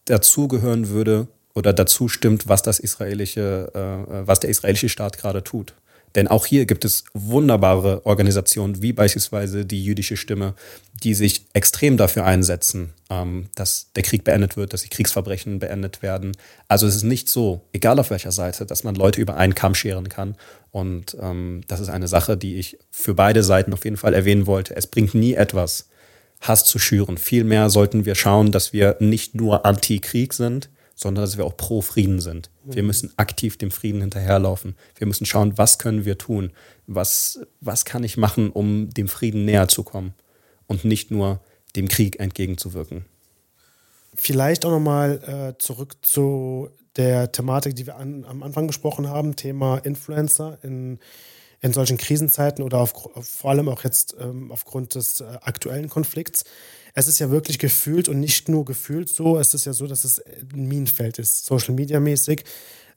[0.06, 5.74] dazugehören würde, oder dazu stimmt, was das israelische, äh, was der israelische Staat gerade tut.
[6.14, 10.54] Denn auch hier gibt es wunderbare Organisationen wie beispielsweise die jüdische Stimme,
[11.02, 16.02] die sich extrem dafür einsetzen, ähm, dass der Krieg beendet wird, dass die Kriegsverbrechen beendet
[16.02, 16.32] werden.
[16.68, 19.74] Also es ist nicht so, egal auf welcher Seite, dass man Leute über einen Kamm
[19.74, 20.36] scheren kann.
[20.70, 24.46] Und ähm, das ist eine Sache, die ich für beide Seiten auf jeden Fall erwähnen
[24.46, 24.76] wollte.
[24.76, 25.88] Es bringt nie etwas,
[26.42, 27.16] Hass zu schüren.
[27.16, 31.82] Vielmehr sollten wir schauen, dass wir nicht nur anti-Krieg sind, sondern dass wir auch pro
[31.82, 32.50] Frieden sind.
[32.64, 32.86] Wir mhm.
[32.88, 34.74] müssen aktiv dem Frieden hinterherlaufen.
[34.96, 36.52] Wir müssen schauen, was können wir tun?
[36.86, 40.14] Was, was kann ich machen, um dem Frieden näher zu kommen?
[40.66, 41.40] Und nicht nur
[41.76, 43.04] dem Krieg entgegenzuwirken.
[44.14, 49.36] Vielleicht auch nochmal äh, zurück zu der Thematik, die wir an, am Anfang besprochen haben,
[49.36, 50.98] Thema Influencer in,
[51.60, 56.44] in solchen Krisenzeiten oder auf, vor allem auch jetzt ähm, aufgrund des äh, aktuellen Konflikts.
[56.98, 60.04] Es ist ja wirklich gefühlt und nicht nur gefühlt so, es ist ja so, dass
[60.04, 60.18] es
[60.54, 62.42] ein Minenfeld ist, Social Media mäßig.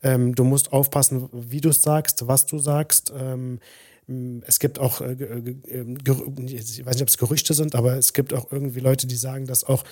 [0.02, 3.12] Ähm, du musst aufpassen, wie du es sagst, was du sagst.
[3.14, 3.60] Ähm,
[4.48, 5.56] es gibt auch, äh, äh,
[6.46, 9.46] ich weiß nicht, ob es Gerüchte sind, aber es gibt auch irgendwie Leute, die sagen,
[9.46, 9.84] dass auch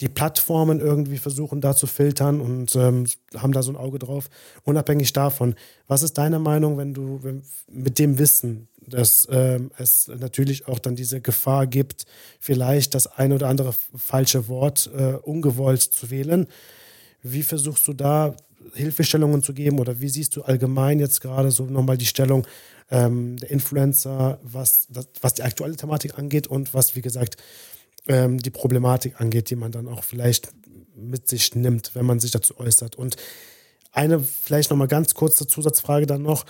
[0.00, 4.28] die Plattformen irgendwie versuchen da zu filtern und ähm, haben da so ein Auge drauf.
[4.64, 5.54] Unabhängig davon,
[5.86, 10.78] was ist deine Meinung, wenn du wenn, mit dem Wissen, dass ähm, es natürlich auch
[10.78, 12.04] dann diese Gefahr gibt,
[12.40, 16.46] vielleicht das ein oder andere falsche Wort äh, ungewollt zu wählen?
[17.22, 18.36] Wie versuchst du da
[18.74, 22.46] Hilfestellungen zu geben oder wie siehst du allgemein jetzt gerade so nochmal die Stellung
[22.90, 27.36] ähm, der Influencer, was, das, was die aktuelle Thematik angeht und was, wie gesagt,
[28.08, 30.52] ähm, die Problematik angeht, die man dann auch vielleicht
[30.94, 32.96] mit sich nimmt, wenn man sich dazu äußert.
[32.96, 33.16] Und
[33.92, 36.44] eine vielleicht nochmal ganz kurze Zusatzfrage dann noch.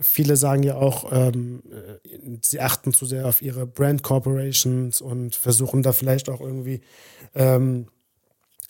[0.00, 5.34] Viele sagen ja auch, ähm, äh, sie achten zu sehr auf ihre Brand Corporations und
[5.34, 6.80] versuchen da vielleicht auch irgendwie
[7.34, 7.88] ähm,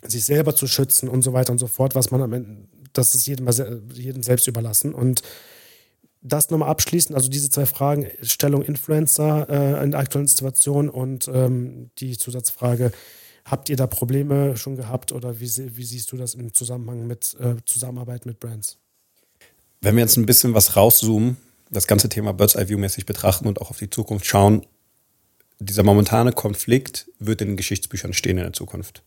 [0.03, 3.15] sich selber zu schützen und so weiter und so fort, was man am Ende, das
[3.15, 3.49] ist jedem,
[3.93, 4.95] jedem selbst überlassen.
[4.95, 5.23] Und
[6.21, 11.29] das nochmal abschließen, also diese zwei Fragen, Stellung Influencer äh, in der aktuellen Situation und
[11.33, 12.93] ähm, die Zusatzfrage,
[13.45, 17.37] habt ihr da Probleme schon gehabt oder wie, wie siehst du das im Zusammenhang mit
[17.41, 18.79] äh, Zusammenarbeit mit Brands?
[19.81, 21.37] Wenn wir jetzt ein bisschen was rauszoomen,
[21.71, 24.67] das ganze Thema Bird's Eye View mäßig betrachten und auch auf die Zukunft schauen,
[25.61, 29.03] dieser momentane Konflikt wird in den Geschichtsbüchern stehen in der Zukunft.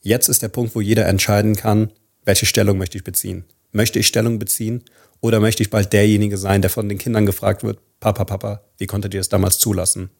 [0.00, 1.92] Jetzt ist der Punkt, wo jeder entscheiden kann,
[2.24, 3.44] welche Stellung möchte ich beziehen.
[3.72, 4.84] Möchte ich Stellung beziehen
[5.20, 8.86] oder möchte ich bald derjenige sein, der von den Kindern gefragt wird, Papa, Papa, wie
[8.86, 10.10] konntet ihr es damals zulassen?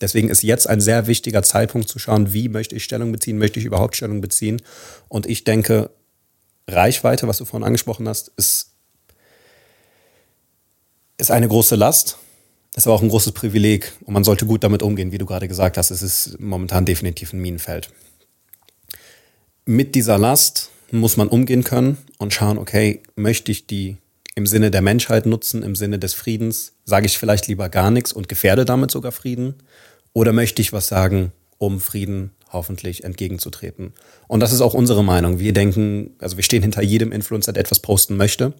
[0.00, 3.58] Deswegen ist jetzt ein sehr wichtiger Zeitpunkt zu schauen, wie möchte ich Stellung beziehen, möchte
[3.58, 4.60] ich überhaupt Stellung beziehen.
[5.08, 5.90] Und ich denke,
[6.68, 8.72] Reichweite, was du vorhin angesprochen hast, ist,
[11.16, 12.18] ist eine große Last,
[12.74, 15.48] ist aber auch ein großes Privileg und man sollte gut damit umgehen, wie du gerade
[15.48, 15.90] gesagt hast.
[15.90, 17.88] Es ist momentan definitiv ein Minenfeld.
[19.64, 23.96] Mit dieser Last muss man umgehen können und schauen, okay, möchte ich die
[24.34, 28.12] im Sinne der Menschheit nutzen, im Sinne des Friedens, sage ich vielleicht lieber gar nichts
[28.12, 29.54] und gefährde damit sogar Frieden?
[30.12, 33.92] Oder möchte ich was sagen, um Frieden hoffentlich entgegenzutreten?
[34.26, 35.38] Und das ist auch unsere Meinung.
[35.38, 38.54] Wir denken, also wir stehen hinter jedem Influencer, der etwas posten möchte.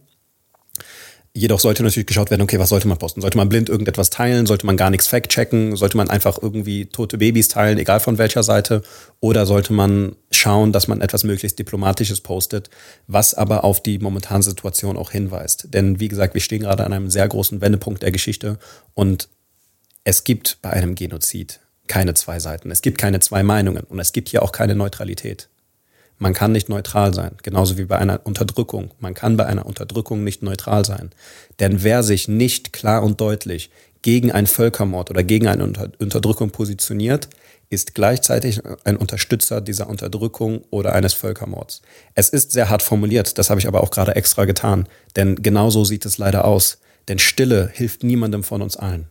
[1.36, 3.20] Jedoch sollte natürlich geschaut werden, okay, was sollte man posten?
[3.20, 4.46] Sollte man blind irgendetwas teilen?
[4.46, 5.74] Sollte man gar nichts fact-checken?
[5.74, 8.82] Sollte man einfach irgendwie tote Babys teilen, egal von welcher Seite?
[9.18, 12.70] Oder sollte man schauen, dass man etwas möglichst Diplomatisches postet,
[13.08, 15.74] was aber auf die momentane Situation auch hinweist?
[15.74, 18.60] Denn wie gesagt, wir stehen gerade an einem sehr großen Wendepunkt der Geschichte
[18.94, 19.28] und
[20.04, 21.58] es gibt bei einem Genozid
[21.88, 22.70] keine zwei Seiten.
[22.70, 25.48] Es gibt keine zwei Meinungen und es gibt hier auch keine Neutralität.
[26.24, 28.92] Man kann nicht neutral sein, genauso wie bei einer Unterdrückung.
[28.98, 31.10] Man kann bei einer Unterdrückung nicht neutral sein.
[31.60, 33.70] Denn wer sich nicht klar und deutlich
[34.00, 37.28] gegen einen Völkermord oder gegen eine Unter Unterdrückung positioniert,
[37.68, 41.82] ist gleichzeitig ein Unterstützer dieser Unterdrückung oder eines Völkermords.
[42.14, 45.68] Es ist sehr hart formuliert, das habe ich aber auch gerade extra getan, denn genau
[45.68, 46.78] so sieht es leider aus.
[47.06, 49.08] Denn Stille hilft niemandem von uns allen.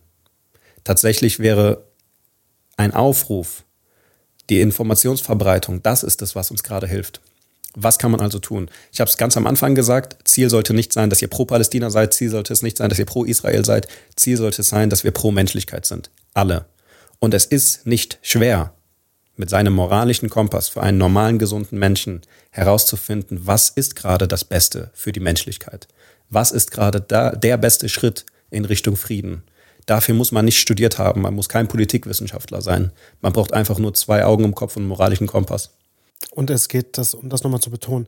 [0.84, 1.84] Tatsächlich wäre
[2.76, 3.66] ein Aufruf
[4.50, 7.22] die Informationsverbreitung, das ist es, was uns gerade hilft.
[7.76, 8.70] Was kann man also tun?
[8.92, 11.90] Ich habe es ganz am Anfang gesagt, Ziel sollte nicht sein, dass ihr pro Palästina
[11.90, 14.90] seid, Ziel sollte es nicht sein, dass ihr pro Israel seid, Ziel sollte es sein,
[14.90, 16.12] dass wir pro Menschlichkeit sind.
[16.34, 16.66] Alle.
[17.20, 18.74] Und es ist nicht schwer,
[19.36, 22.22] mit seinem moralischen Kompass für einen normalen, gesunden Menschen
[22.52, 25.88] herauszufinden, was ist gerade das Beste für die Menschlichkeit?
[26.30, 29.44] Was ist gerade der beste Schritt in Richtung Frieden?
[29.86, 32.92] Dafür muss man nicht studiert haben, man muss kein Politikwissenschaftler sein.
[33.22, 35.72] Man braucht einfach nur zwei Augen im Kopf und einen moralischen Kompass.
[36.32, 38.08] Und es geht, das, um das nochmal zu betonen,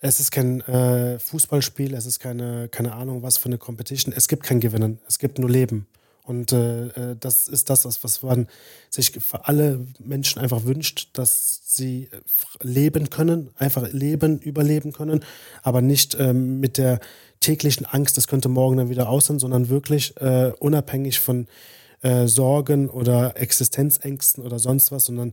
[0.00, 4.12] es ist kein äh, Fußballspiel, es ist keine, keine Ahnung, was für eine Competition.
[4.14, 5.86] Es gibt kein Gewinnen, es gibt nur Leben.
[6.24, 8.46] Und äh, äh das ist das, was man
[8.90, 12.08] sich für alle Menschen einfach wünscht, dass sie
[12.60, 15.24] leben können, einfach leben, überleben können,
[15.62, 17.00] aber nicht ähm, mit der
[17.40, 21.48] täglichen Angst, das könnte morgen dann wieder aussehen, sondern wirklich äh, unabhängig von
[22.02, 25.32] äh, Sorgen oder Existenzängsten oder sonst was, sondern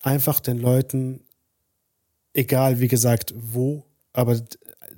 [0.00, 1.20] einfach den Leuten,
[2.32, 4.40] egal wie gesagt wo, aber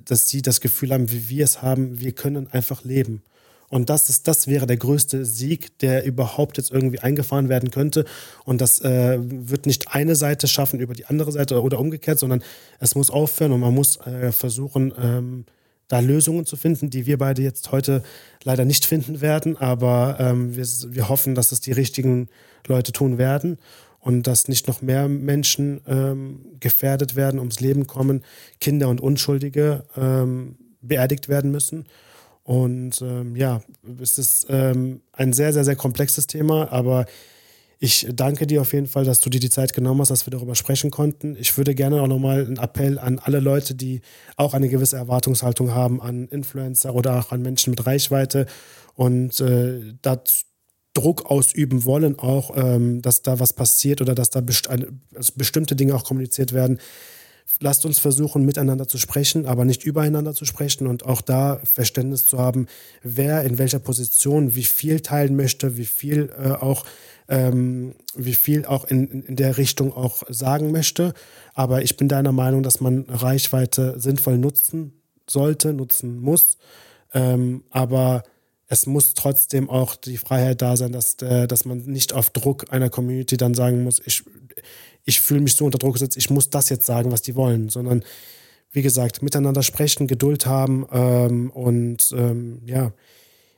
[0.03, 3.23] dass sie das Gefühl haben, wie wir es haben, wir können einfach leben.
[3.69, 8.05] Und das, ist, das wäre der größte Sieg, der überhaupt jetzt irgendwie eingefahren werden könnte.
[8.43, 12.43] Und das äh, wird nicht eine Seite schaffen über die andere Seite oder umgekehrt, sondern
[12.79, 15.45] es muss aufhören und man muss äh, versuchen, ähm,
[15.87, 18.03] da Lösungen zu finden, die wir beide jetzt heute
[18.43, 19.57] leider nicht finden werden.
[19.57, 22.29] Aber ähm, wir, wir hoffen, dass es die richtigen
[22.67, 23.57] Leute tun werden
[23.99, 28.23] und dass nicht noch mehr Menschen ähm, gefährdet werden, ums Leben kommen,
[28.59, 31.85] Kinder und Unschuldige ähm, beerdigt werden müssen.
[32.45, 33.61] Und ähm, ja,
[33.99, 37.07] es ist ähm, ein sehr, sehr, sehr komplexes Thema, aber
[37.79, 40.31] ich danke dir auf jeden Fall, dass du dir die Zeit genommen hast, dass wir
[40.31, 41.35] darüber sprechen konnten.
[41.39, 44.01] Ich würde gerne auch nochmal einen Appell an alle Leute, die
[44.37, 48.45] auch eine gewisse Erwartungshaltung haben an Influencer oder auch an Menschen mit Reichweite
[48.93, 50.45] und äh, dazu
[50.93, 54.69] Druck ausüben wollen, auch, ähm, dass da was passiert oder dass da best
[55.35, 56.79] bestimmte Dinge auch kommuniziert werden.
[57.59, 62.25] Lasst uns versuchen, miteinander zu sprechen, aber nicht übereinander zu sprechen und auch da Verständnis
[62.25, 62.67] zu haben,
[63.01, 66.85] wer in welcher Position wie viel teilen möchte, wie viel äh, auch
[67.27, 71.13] ähm, wie viel auch in, in der Richtung auch sagen möchte.
[71.53, 74.93] Aber ich bin deiner Meinung, dass man Reichweite sinnvoll nutzen
[75.27, 76.57] sollte, nutzen muss.
[77.13, 78.23] Ähm, aber
[78.67, 82.71] es muss trotzdem auch die Freiheit da sein, dass, äh, dass man nicht auf Druck
[82.71, 84.23] einer Community dann sagen muss, ich,
[85.05, 87.69] ich fühle mich so unter Druck gesetzt, ich muss das jetzt sagen, was die wollen,
[87.69, 88.03] sondern
[88.71, 92.91] wie gesagt, miteinander sprechen, Geduld haben ähm, und ähm, ja,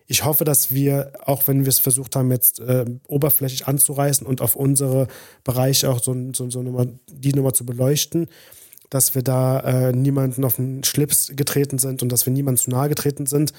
[0.10, 4.42] ich hoffe, dass wir, auch wenn wir es versucht haben, jetzt äh, oberflächlich anzureißen und
[4.42, 5.08] auf unsere
[5.44, 8.28] Bereiche auch so, so, so Nummer, die Nummer zu beleuchten,
[8.90, 12.70] dass wir da äh, niemanden auf den Schlips getreten sind und dass wir niemanden zu
[12.70, 13.52] nahe getreten sind,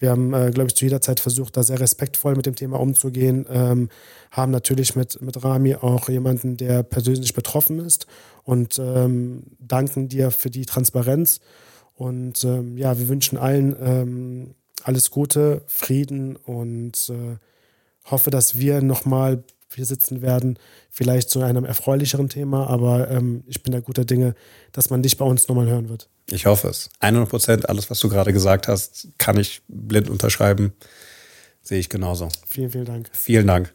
[0.00, 2.80] wir haben, äh, glaube ich, zu jeder Zeit versucht, da sehr respektvoll mit dem Thema
[2.80, 3.46] umzugehen.
[3.48, 3.90] Ähm,
[4.30, 8.06] haben natürlich mit, mit Rami auch jemanden, der persönlich betroffen ist
[8.42, 11.40] und ähm, danken dir für die Transparenz.
[11.94, 17.36] Und ähm, ja, wir wünschen allen ähm, alles Gute, Frieden und äh,
[18.10, 19.44] hoffe, dass wir nochmal
[19.74, 20.58] hier sitzen werden,
[20.90, 24.34] vielleicht zu einem erfreulicheren Thema, aber ähm, ich bin da guter Dinge,
[24.72, 26.08] dass man dich bei uns nochmal hören wird.
[26.30, 26.90] Ich hoffe es.
[27.00, 30.72] 100 Prozent, alles, was du gerade gesagt hast, kann ich blind unterschreiben.
[31.62, 32.28] Sehe ich genauso.
[32.46, 33.10] Vielen, vielen Dank.
[33.12, 33.74] Vielen Dank.